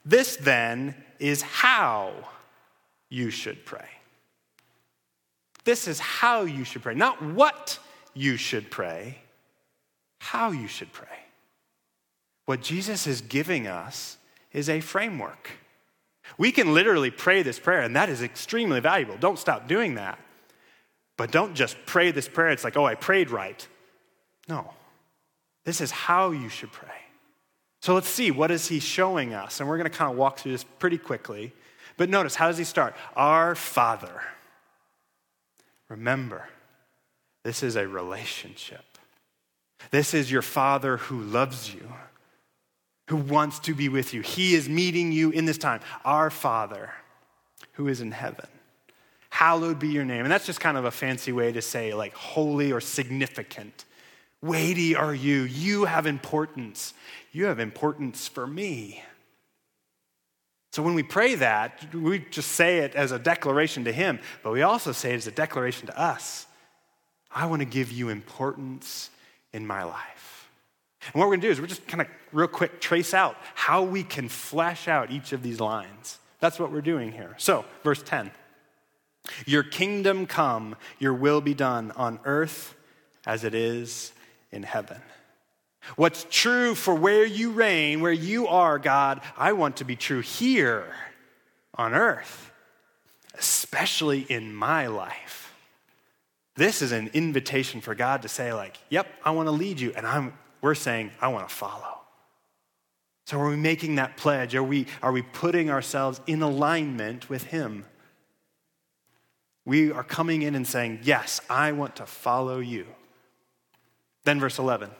[0.04, 2.12] This then is how
[3.08, 3.88] you should pray.
[5.64, 6.94] This is how you should pray.
[6.94, 7.78] Not what
[8.14, 9.18] you should pray,
[10.18, 11.08] how you should pray.
[12.46, 14.16] What Jesus is giving us
[14.52, 15.50] is a framework.
[16.38, 19.16] We can literally pray this prayer, and that is extremely valuable.
[19.16, 20.18] Don't stop doing that.
[21.16, 22.48] But don't just pray this prayer.
[22.48, 23.66] It's like, oh, I prayed right.
[24.48, 24.72] No.
[25.64, 26.88] This is how you should pray.
[27.82, 29.60] So let's see, what is he showing us?
[29.60, 31.52] And we're going to kind of walk through this pretty quickly.
[31.96, 32.94] But notice, how does he start?
[33.16, 34.22] Our Father.
[35.88, 36.48] Remember,
[37.42, 38.84] this is a relationship.
[39.90, 41.92] This is your Father who loves you,
[43.10, 44.20] who wants to be with you.
[44.20, 45.80] He is meeting you in this time.
[46.04, 46.92] Our Father.
[47.72, 48.46] who is in heaven.
[49.30, 50.24] Hallowed be your name.
[50.24, 53.84] And that's just kind of a fancy way to say like holy or significant.
[54.42, 55.42] Weighty are you.
[55.42, 56.94] You have importance.
[57.32, 59.02] You have importance for me.
[60.72, 64.52] So when we pray that, we just say it as a declaration to Him, but
[64.52, 66.46] we also say it as a declaration to us.
[67.30, 69.10] I want to give you importance
[69.52, 70.19] in my life.
[71.06, 73.36] And what we're going to do is we're just kind of real quick trace out
[73.54, 76.18] how we can flesh out each of these lines.
[76.40, 77.34] That's what we're doing here.
[77.38, 78.30] So, verse 10
[79.46, 82.74] Your kingdom come, your will be done on earth
[83.26, 84.12] as it is
[84.52, 85.00] in heaven.
[85.96, 90.20] What's true for where you reign, where you are, God, I want to be true
[90.20, 90.94] here
[91.74, 92.50] on earth,
[93.38, 95.54] especially in my life.
[96.56, 99.92] This is an invitation for God to say, like, yep, I want to lead you.
[99.96, 101.98] And I'm, we're saying, I want to follow.
[103.26, 104.54] So are we making that pledge?
[104.54, 107.84] Are we, are we putting ourselves in alignment with Him?
[109.64, 112.86] We are coming in and saying, Yes, I want to follow you.
[114.24, 114.90] Then, verse 11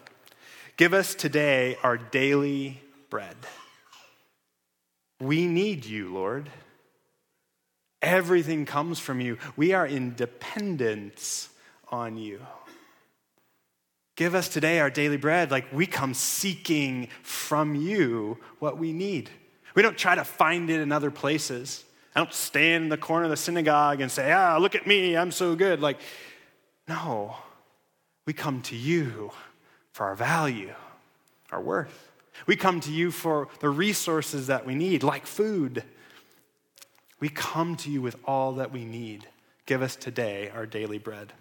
[0.76, 3.36] Give us today our daily bread.
[5.20, 6.48] We need you, Lord.
[8.00, 9.36] Everything comes from you.
[9.56, 11.50] We are in dependence
[11.88, 12.40] on you.
[14.20, 15.50] Give us today our daily bread.
[15.50, 19.30] Like we come seeking from you what we need.
[19.74, 21.86] We don't try to find it in other places.
[22.14, 25.16] I don't stand in the corner of the synagogue and say, ah, look at me,
[25.16, 25.80] I'm so good.
[25.80, 26.00] Like,
[26.86, 27.34] no,
[28.26, 29.30] we come to you
[29.94, 30.74] for our value,
[31.50, 32.12] our worth.
[32.46, 35.82] We come to you for the resources that we need, like food.
[37.20, 39.28] We come to you with all that we need.
[39.64, 41.32] Give us today our daily bread.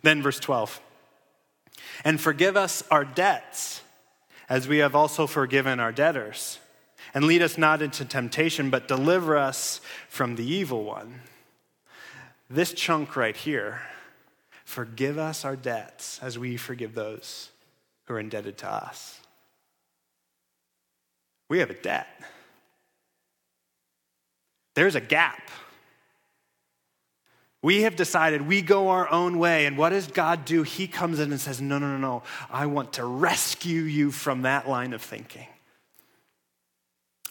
[0.00, 0.80] Then, verse 12.
[2.04, 3.82] And forgive us our debts,
[4.48, 6.58] as we have also forgiven our debtors.
[7.14, 11.20] And lead us not into temptation, but deliver us from the evil one.
[12.50, 13.82] This chunk right here
[14.64, 17.50] forgive us our debts, as we forgive those
[18.04, 19.18] who are indebted to us.
[21.48, 22.06] We have a debt.
[24.74, 25.50] There's a gap.
[27.62, 29.66] We have decided we go our own way.
[29.66, 30.62] And what does God do?
[30.62, 32.22] He comes in and says, No, no, no, no.
[32.50, 35.48] I want to rescue you from that line of thinking.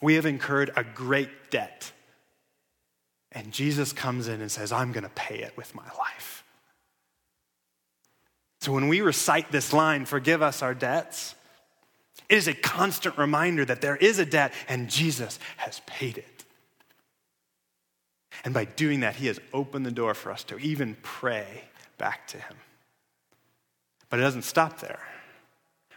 [0.01, 1.91] We have incurred a great debt.
[3.31, 6.43] And Jesus comes in and says, I'm going to pay it with my life.
[8.61, 11.35] So when we recite this line, forgive us our debts,
[12.29, 16.36] it is a constant reminder that there is a debt and Jesus has paid it.
[18.43, 21.63] And by doing that, he has opened the door for us to even pray
[21.97, 22.57] back to him.
[24.09, 24.99] But it doesn't stop there.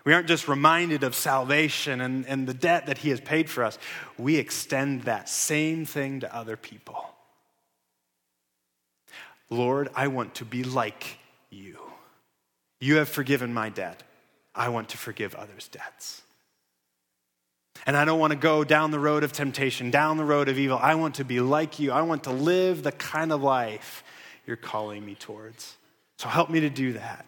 [0.04, 3.62] We aren't just reminded of salvation and, and the debt that he has paid for
[3.64, 3.78] us,
[4.16, 7.04] we extend that same thing to other people.
[9.50, 11.18] Lord, I want to be like
[11.50, 11.78] you.
[12.80, 14.02] You have forgiven my debt.
[14.54, 16.22] I want to forgive others' debts.
[17.86, 20.58] And I don't want to go down the road of temptation, down the road of
[20.58, 20.78] evil.
[20.80, 21.92] I want to be like you.
[21.92, 24.04] I want to live the kind of life
[24.46, 25.76] you're calling me towards.
[26.18, 27.26] So help me to do that.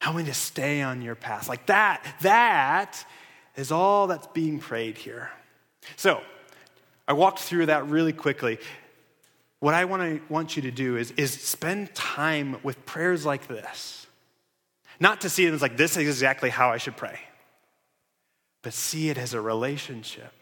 [0.00, 1.48] Help me to stay on your path.
[1.48, 3.04] Like that, that
[3.56, 5.30] is all that's being prayed here.
[5.96, 6.20] So
[7.06, 8.58] I walked through that really quickly.
[9.60, 13.46] What I want, to, want you to do is, is spend time with prayers like
[13.46, 14.06] this
[15.02, 17.18] not to see it as like, this is exactly how I should pray,
[18.62, 20.32] but see it as a relationship.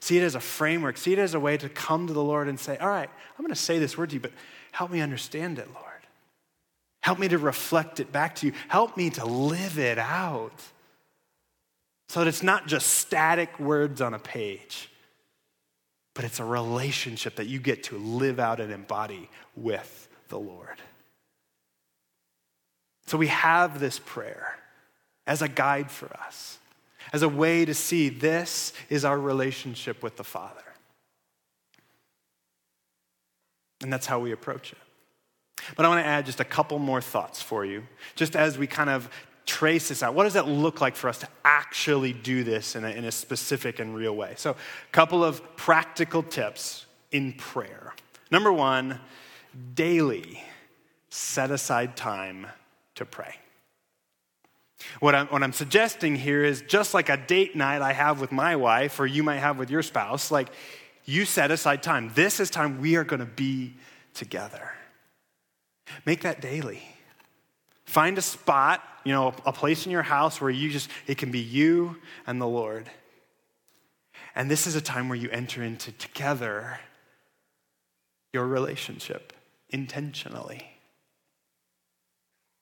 [0.00, 0.96] See it as a framework.
[0.96, 3.44] See it as a way to come to the Lord and say, All right, I'm
[3.44, 4.32] going to say this word to you, but
[4.72, 5.86] help me understand it, Lord.
[7.02, 8.52] Help me to reflect it back to you.
[8.68, 10.62] Help me to live it out.
[12.08, 14.90] So that it's not just static words on a page,
[16.14, 20.80] but it's a relationship that you get to live out and embody with the Lord.
[23.06, 24.56] So we have this prayer
[25.26, 26.58] as a guide for us,
[27.12, 30.62] as a way to see this is our relationship with the Father.
[33.82, 34.78] And that's how we approach it.
[35.76, 37.84] But I want to add just a couple more thoughts for you,
[38.14, 39.08] just as we kind of
[39.46, 40.14] trace this out.
[40.14, 43.12] What does it look like for us to actually do this in a, in a
[43.12, 44.34] specific and real way?
[44.36, 47.94] So, a couple of practical tips in prayer.
[48.30, 49.00] Number one,
[49.74, 50.42] daily
[51.08, 52.46] set aside time
[52.94, 53.39] to pray.
[55.00, 58.32] What I'm, what I'm suggesting here is just like a date night I have with
[58.32, 60.50] my wife, or you might have with your spouse, like
[61.04, 62.10] you set aside time.
[62.14, 63.74] This is time we are going to be
[64.14, 64.72] together.
[66.04, 66.82] Make that daily.
[67.84, 71.30] Find a spot, you know, a place in your house where you just, it can
[71.30, 72.88] be you and the Lord.
[74.34, 76.78] And this is a time where you enter into together
[78.32, 79.32] your relationship
[79.70, 80.69] intentionally.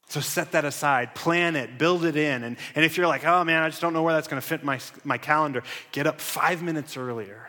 [0.08, 2.42] So set that aside, plan it, build it in.
[2.42, 4.46] And, and if you're like, oh man, I just don't know where that's going to
[4.46, 7.46] fit my, my calendar, get up five minutes earlier.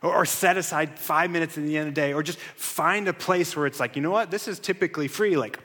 [0.00, 2.12] Or, or set aside five minutes at the end of the day.
[2.12, 5.36] Or just find a place where it's like, you know what, this is typically free.
[5.36, 5.58] Like,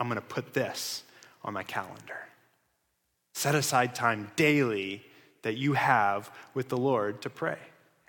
[0.00, 1.04] I'm going to put this
[1.44, 2.18] on my calendar.
[3.34, 5.04] Set aside time daily
[5.42, 7.58] that you have with the Lord to pray.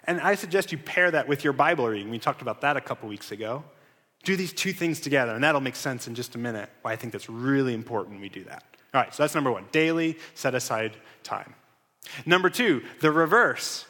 [0.06, 2.10] And I suggest you pair that with your Bible reading.
[2.10, 3.64] We talked about that a couple weeks ago.
[4.26, 6.96] Do these two things together, and that'll make sense in just a minute why I
[6.98, 8.64] think that's really important we do that.
[8.94, 11.54] All right, so that's number one daily, set aside time.
[12.26, 13.86] Number two, the reverse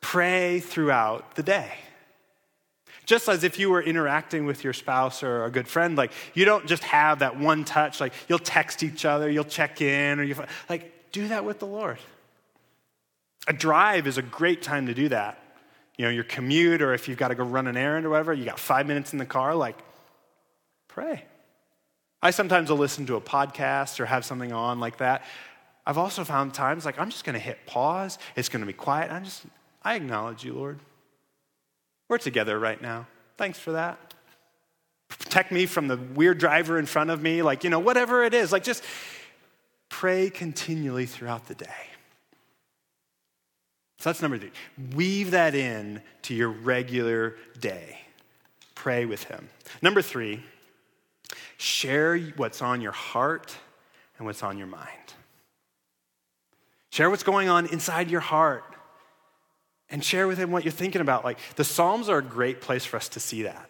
[0.00, 1.72] pray throughout the day.
[3.06, 6.44] Just as if you were interacting with your spouse or a good friend, like you
[6.44, 10.22] don't just have that one touch, like you'll text each other, you'll check in, or
[10.22, 10.36] you
[10.68, 11.98] like do that with the Lord.
[13.48, 15.42] A drive is a great time to do that
[16.00, 18.32] you know, your commute or if you've got to go run an errand or whatever,
[18.32, 19.76] you got five minutes in the car, like,
[20.88, 21.26] pray.
[22.22, 25.26] I sometimes will listen to a podcast or have something on like that.
[25.84, 28.18] I've also found times like I'm just going to hit pause.
[28.34, 29.12] It's going to be quiet.
[29.12, 29.44] I'm just,
[29.82, 30.78] I acknowledge you, Lord.
[32.08, 33.06] We're together right now.
[33.36, 34.14] Thanks for that.
[35.10, 38.32] Protect me from the weird driver in front of me, like, you know, whatever it
[38.32, 38.52] is.
[38.52, 38.82] Like, just
[39.90, 41.89] pray continually throughout the day.
[44.00, 44.50] So that's number three.
[44.94, 48.00] Weave that in to your regular day.
[48.74, 49.50] Pray with Him.
[49.82, 50.42] Number three,
[51.58, 53.54] share what's on your heart
[54.16, 54.88] and what's on your mind.
[56.88, 58.64] Share what's going on inside your heart
[59.90, 61.22] and share with Him what you're thinking about.
[61.22, 63.68] Like the Psalms are a great place for us to see that.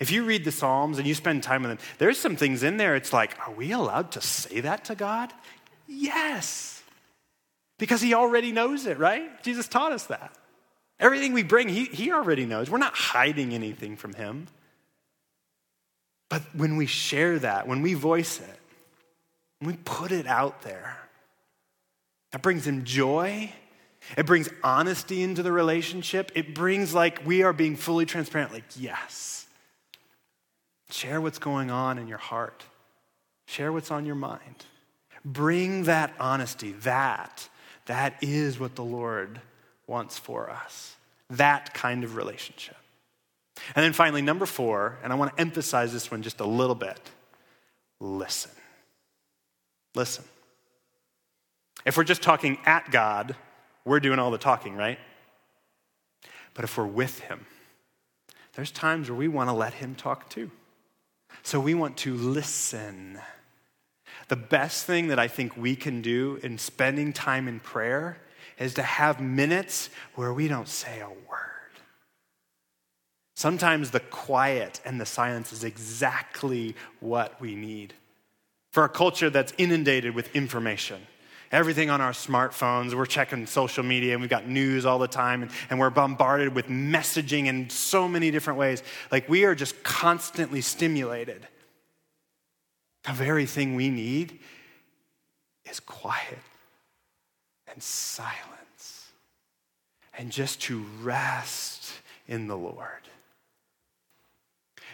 [0.00, 2.76] If you read the Psalms and you spend time with them, there's some things in
[2.76, 2.94] there.
[2.94, 5.32] It's like, are we allowed to say that to God?
[5.88, 6.73] Yes.
[7.84, 9.42] Because he already knows it, right?
[9.42, 10.34] Jesus taught us that.
[10.98, 12.70] Everything we bring, he, he already knows.
[12.70, 14.46] We're not hiding anything from him.
[16.30, 18.58] But when we share that, when we voice it,
[19.58, 20.96] when we put it out there,
[22.32, 23.52] that brings him joy.
[24.16, 26.32] It brings honesty into the relationship.
[26.34, 29.44] It brings like we are being fully transparent, like, yes.
[30.88, 32.64] Share what's going on in your heart,
[33.46, 34.64] share what's on your mind.
[35.22, 37.50] Bring that honesty, that
[37.86, 39.40] that is what the Lord
[39.86, 40.96] wants for us.
[41.30, 42.76] That kind of relationship.
[43.74, 46.74] And then finally, number four, and I want to emphasize this one just a little
[46.74, 47.00] bit
[48.00, 48.50] listen.
[49.94, 50.24] Listen.
[51.84, 53.36] If we're just talking at God,
[53.84, 54.98] we're doing all the talking, right?
[56.54, 57.46] But if we're with Him,
[58.54, 60.50] there's times where we want to let Him talk too.
[61.42, 63.20] So we want to listen.
[64.28, 68.18] The best thing that I think we can do in spending time in prayer
[68.58, 71.18] is to have minutes where we don't say a word.
[73.36, 77.92] Sometimes the quiet and the silence is exactly what we need.
[78.72, 81.00] For a culture that's inundated with information,
[81.50, 85.42] everything on our smartphones, we're checking social media and we've got news all the time
[85.42, 88.82] and, and we're bombarded with messaging in so many different ways.
[89.10, 91.46] Like we are just constantly stimulated.
[93.04, 94.38] The very thing we need
[95.70, 96.38] is quiet
[97.72, 99.10] and silence
[100.16, 101.92] and just to rest
[102.28, 102.88] in the Lord.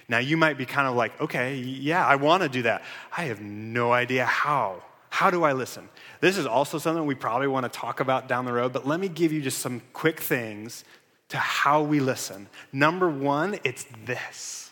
[0.08, 2.82] Now, you might be kind of like, okay, yeah, I want to do that.
[3.16, 4.82] I have no idea how.
[5.08, 5.88] How do I listen?
[6.20, 8.98] This is also something we probably want to talk about down the road, but let
[8.98, 10.84] me give you just some quick things
[11.28, 12.48] to how we listen.
[12.72, 14.69] Number one, it's this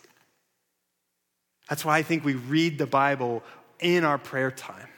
[1.69, 3.43] that's why I think we read the Bible
[3.81, 4.89] in our prayer time.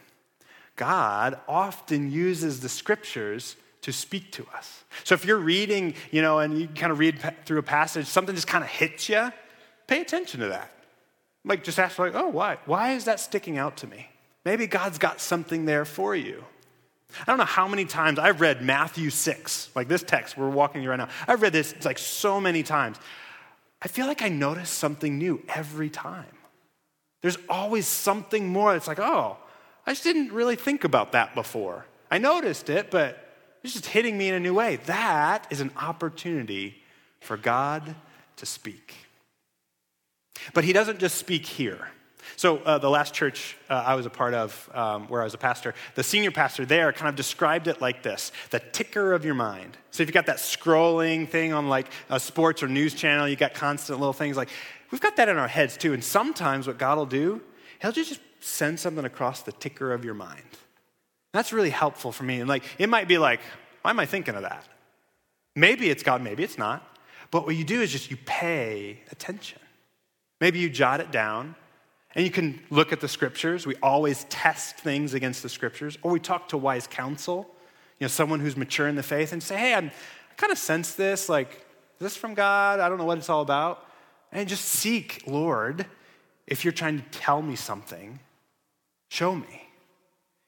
[0.76, 4.84] God often uses the scriptures to speak to us.
[5.04, 8.34] So if you're reading, you know, and you kind of read through a passage, something
[8.34, 9.32] just kind of hits you,
[9.86, 10.70] pay attention to that.
[11.44, 12.58] Like just ask like, "Oh, why?
[12.66, 14.08] Why is that sticking out to me?"
[14.44, 16.44] Maybe God's got something there for you.
[17.22, 20.82] I don't know how many times I've read Matthew 6, like this text we're walking
[20.82, 21.08] through right now.
[21.26, 22.98] I've read this like so many times.
[23.82, 26.26] I feel like I notice something new every time.
[27.22, 28.74] There's always something more.
[28.74, 29.36] It's like, oh,
[29.86, 31.86] I just didn't really think about that before.
[32.10, 33.18] I noticed it, but
[33.62, 34.76] it's just hitting me in a new way.
[34.86, 36.82] That is an opportunity
[37.20, 37.94] for God
[38.36, 38.94] to speak.
[40.54, 41.88] But He doesn't just speak here.
[42.36, 45.34] So, uh, the last church uh, I was a part of, um, where I was
[45.34, 49.24] a pastor, the senior pastor there kind of described it like this the ticker of
[49.24, 49.76] your mind.
[49.90, 53.36] So, if you got that scrolling thing on like a sports or news channel, you
[53.36, 54.48] got constant little things like
[54.90, 55.92] We've got that in our heads too.
[55.92, 57.40] And sometimes what God will do,
[57.80, 60.42] He'll just send something across the ticker of your mind.
[61.32, 62.40] That's really helpful for me.
[62.40, 63.40] And like, it might be like,
[63.82, 64.66] why am I thinking of that?
[65.54, 66.86] Maybe it's God, maybe it's not.
[67.30, 69.60] But what you do is just you pay attention.
[70.40, 71.54] Maybe you jot it down
[72.14, 73.66] and you can look at the scriptures.
[73.66, 77.48] We always test things against the scriptures, or we talk to wise counsel,
[78.00, 80.58] you know, someone who's mature in the faith, and say, hey, I'm, I kind of
[80.58, 81.28] sense this.
[81.28, 82.80] Like, is this from God?
[82.80, 83.86] I don't know what it's all about.
[84.32, 85.86] And just seek, Lord,
[86.46, 88.20] if you're trying to tell me something,
[89.08, 89.68] show me.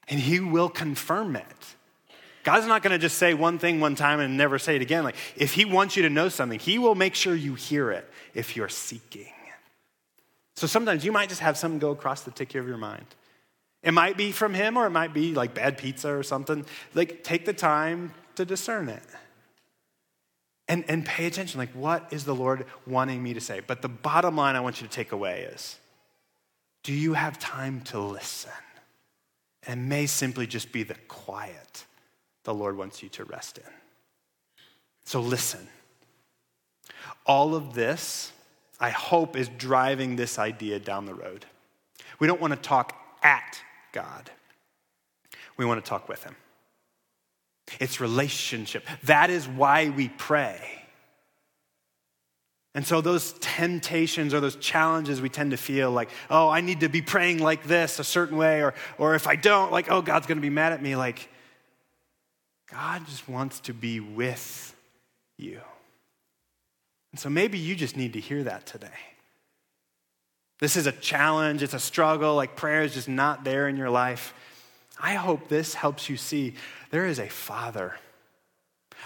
[0.07, 1.75] And He will confirm it.
[2.43, 5.03] God's not going to just say one thing one time and never say it again.
[5.03, 8.09] Like, if He wants you to know something, He will make sure you hear it
[8.33, 9.31] if you're seeking.
[10.55, 13.05] So sometimes you might just have something go across the tick of your mind.
[13.81, 16.65] It might be from Him or it might be like bad pizza or something.
[16.93, 19.03] Like, take the time to discern it.
[20.73, 21.59] And, and pay attention.
[21.59, 23.61] Like, what is the Lord wanting me to say?
[23.65, 25.77] But the bottom line I want you to take away is
[26.81, 28.51] do you have time to listen?
[29.67, 31.85] And it may simply just be the quiet
[32.43, 33.71] the Lord wants you to rest in.
[35.05, 35.67] So listen.
[37.27, 38.31] All of this,
[38.79, 41.45] I hope, is driving this idea down the road.
[42.17, 43.61] We don't want to talk at
[43.91, 44.31] God,
[45.55, 46.35] we want to talk with Him.
[47.79, 48.85] It's relationship.
[49.03, 50.59] That is why we pray.
[52.75, 56.79] And so, those temptations or those challenges we tend to feel like, oh, I need
[56.79, 60.01] to be praying like this a certain way, or, or if I don't, like, oh,
[60.01, 60.95] God's going to be mad at me.
[60.95, 61.29] Like,
[62.71, 64.75] God just wants to be with
[65.37, 65.61] you.
[67.11, 68.87] And so maybe you just need to hear that today.
[70.59, 73.89] This is a challenge, it's a struggle, like prayer is just not there in your
[73.89, 74.33] life.
[74.99, 76.55] I hope this helps you see
[76.93, 77.95] there is a father,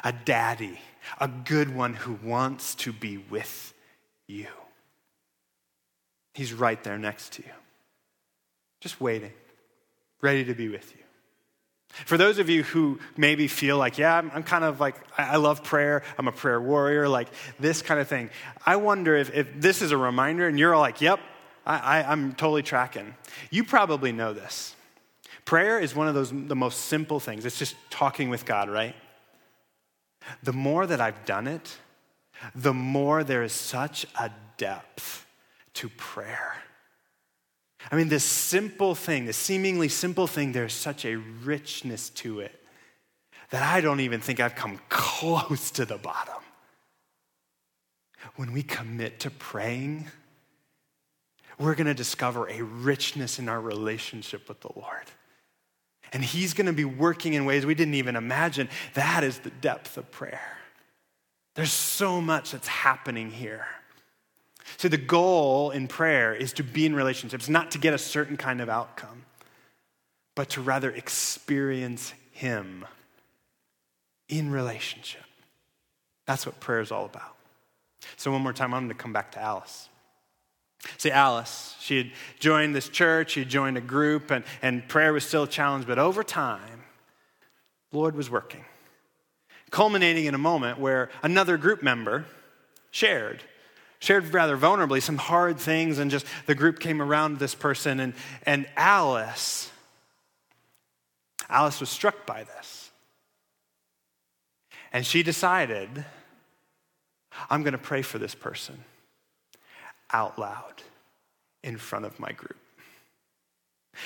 [0.04, 0.78] a daddy,
[1.22, 3.74] a good one who wants to be with
[4.28, 4.48] you.
[6.34, 7.52] He's right there next to you,
[8.82, 9.32] just waiting,
[10.20, 11.02] ready to be with you.
[12.06, 15.38] For those of you who maybe feel like, yeah, I'm, I'm, kind of like, I
[15.38, 18.32] love prayer, I'm a prayer warrior, like this kind of thing,
[18.66, 21.22] I wonder if, if this is a reminder and you're all like, yep,
[21.66, 23.16] I, I, I'm totally tracking.
[23.50, 24.76] You probably know this.
[25.48, 27.46] Prayer is one of those, the most simple things.
[27.46, 28.94] It's just talking with God, right?
[30.44, 31.78] The more that I've done it,
[32.54, 35.26] the more there is such a depth
[35.76, 36.58] to prayer.
[37.90, 42.62] I mean, this simple thing, this seemingly simple thing, there's such a richness to it
[43.50, 46.44] that I don't even think I've come close to the bottom.
[48.36, 50.12] When we commit to praying,
[51.58, 55.06] we're going to discover a richness in our relationship with the Lord.
[56.18, 58.70] And He's going to be working in ways we didn't even imagine.
[58.96, 60.58] That is the depth of prayer.
[61.54, 63.68] There's so much that's happening here.
[64.78, 68.36] So, the goal in prayer is to be in relationships, not to get a certain
[68.36, 69.26] kind of outcome,
[70.34, 72.84] but to rather experience Him
[74.28, 75.22] in relationship.
[76.26, 77.36] That's what prayer is all about.
[78.16, 79.88] So, one more time, I'm going to come back to Alice.
[80.98, 85.14] See, Alice, she had joined this church, she had joined a group, and, and prayer
[85.14, 86.84] was still a challenge, but over time,
[87.92, 88.66] the Lord was working,
[89.70, 92.26] culminating in a moment where another group member
[92.92, 93.44] shared
[94.00, 98.14] shared rather vulnerably some hard things, and just the group came around this person, and,
[98.46, 99.72] and Alice,
[101.50, 102.92] Alice was struck by this.
[104.94, 106.06] And she decided,
[107.50, 108.84] I'm going to pray for this person
[110.12, 110.82] out loud
[111.64, 112.58] in front of my group.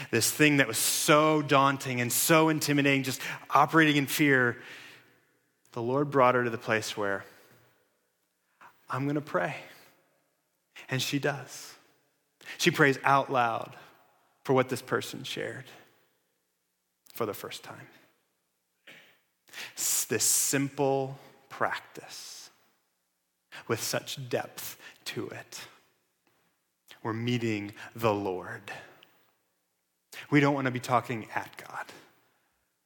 [0.09, 4.57] This thing that was so daunting and so intimidating, just operating in fear,
[5.73, 7.25] the Lord brought her to the place where
[8.89, 9.55] I'm going to pray.
[10.89, 11.73] And she does.
[12.57, 13.75] She prays out loud
[14.43, 15.65] for what this person shared
[17.13, 17.87] for the first time.
[20.09, 21.17] This simple
[21.49, 22.49] practice
[23.67, 25.61] with such depth to it.
[27.03, 28.71] We're meeting the Lord.
[30.29, 31.85] We don't want to be talking at God,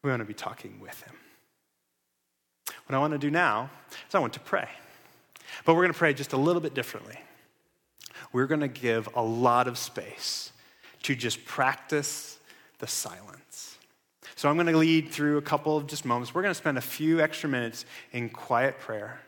[0.04, 1.16] we want to be talking with Him.
[2.86, 3.70] What I want to do now
[4.08, 4.70] is I want to pray.
[5.64, 7.18] But we're going to pray just a little bit differently
[8.36, 10.52] we're going to give a lot of space
[11.04, 12.38] to just practice
[12.80, 13.78] the silence.
[14.36, 16.36] So I'm going to lead through a couple of just moments.
[16.36, 19.22] We're going to spend a few extra minutes in quiet prayer.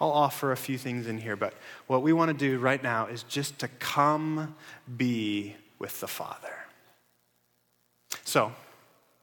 [0.00, 1.54] I'll offer a few things in here, but
[1.86, 4.54] what we want to do right now is just to come
[4.96, 6.54] be with the Father.
[8.24, 8.52] So,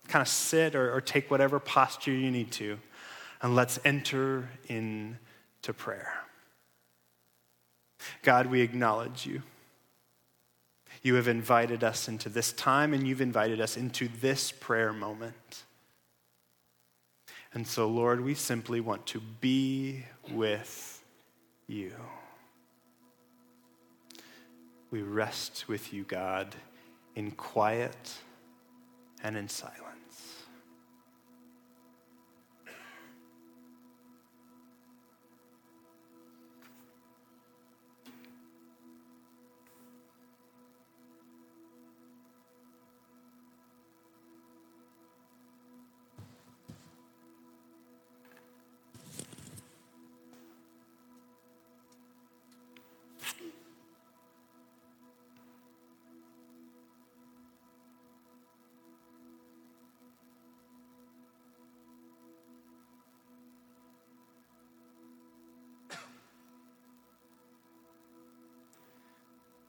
[0.07, 2.79] kind of sit or, or take whatever posture you need to,
[3.41, 6.13] and let's enter into prayer.
[8.23, 9.41] God, we acknowledge you.
[11.03, 15.63] You have invited us into this time and you've invited us into this prayer moment.
[17.53, 21.03] And so, Lord, we simply want to be with
[21.67, 21.93] you.
[24.89, 26.55] We rest with you, God,
[27.15, 28.13] in quiet
[29.23, 29.90] and in silence.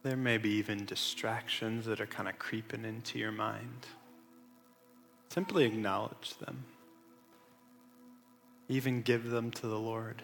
[0.02, 3.86] There may be even distractions that are kind of creeping into your mind.
[5.28, 6.64] Simply acknowledge them.
[8.68, 10.22] Even give them to the Lord.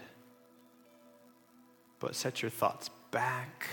[2.01, 3.67] But set your thoughts back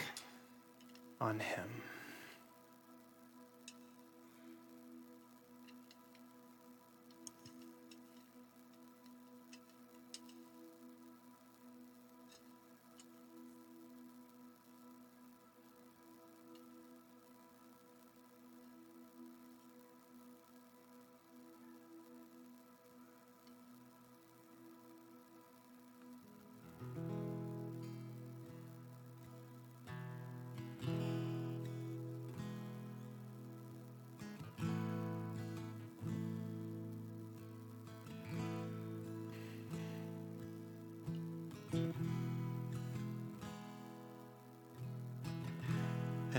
[1.20, 1.70] on Him.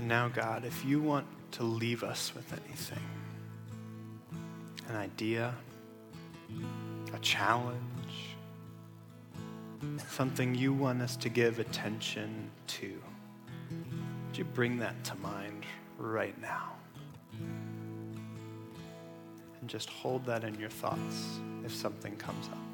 [0.07, 3.03] And now, God, if you want to leave us with anything,
[4.87, 5.53] an idea,
[7.13, 8.37] a challenge,
[10.07, 13.01] something you want us to give attention to,
[13.69, 15.65] would you bring that to mind
[15.97, 16.71] right now?
[19.59, 22.66] And just hold that in your thoughts if something comes up.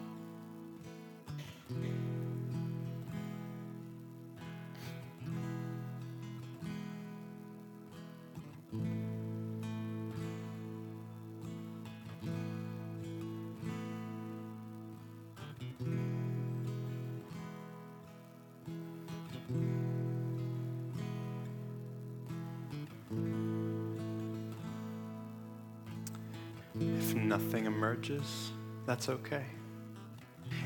[28.86, 29.46] That's okay.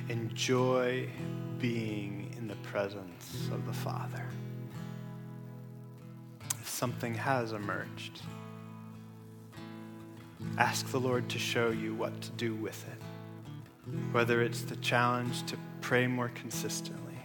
[0.10, 1.08] Enjoy
[1.60, 4.26] being in the presence of the Father.
[6.60, 8.22] If something has emerged,
[10.58, 13.02] ask the Lord to show you what to do with it.
[14.12, 17.20] Whether it's the challenge to pray more consistently,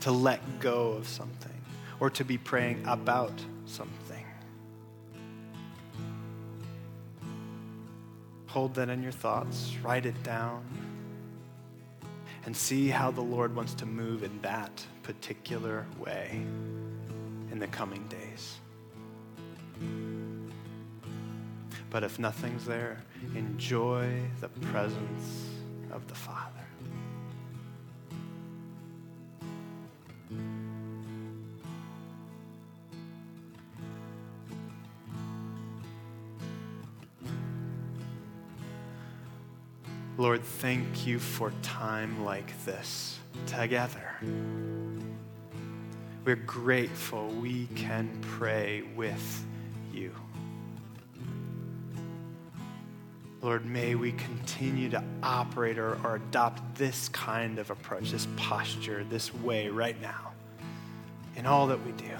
[0.00, 1.52] to let go of something,
[2.00, 3.32] or to be praying about
[3.66, 4.24] something.
[8.54, 10.62] Hold that in your thoughts, write it down,
[12.46, 16.40] and see how the Lord wants to move in that particular way
[17.50, 18.60] in the coming days.
[21.90, 23.02] But if nothing's there,
[23.34, 25.48] enjoy the presence
[25.90, 26.63] of the Father.
[40.64, 44.16] Thank you for time like this together.
[46.24, 49.44] We're grateful we can pray with
[49.92, 50.10] you.
[53.42, 59.04] Lord, may we continue to operate or, or, adopt this kind of approach, this posture,
[59.10, 60.32] this way right now
[61.36, 62.16] in all that we do.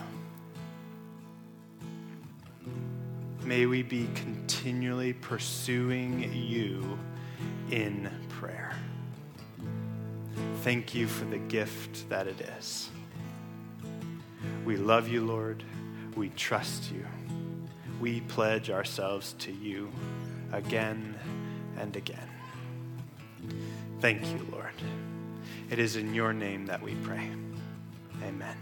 [3.42, 6.98] May we be continually pursuing you
[7.70, 8.72] in prayer.
[10.62, 12.90] Thank you for the gift that it is.
[14.64, 15.62] We love you, Lord.
[16.16, 17.06] We trust you.
[18.00, 19.90] We pledge ourselves to you
[20.52, 21.18] again
[21.78, 22.28] and again.
[24.00, 24.74] Thank you, Lord.
[25.70, 27.30] It is in your name that we pray.
[28.22, 28.56] Amen.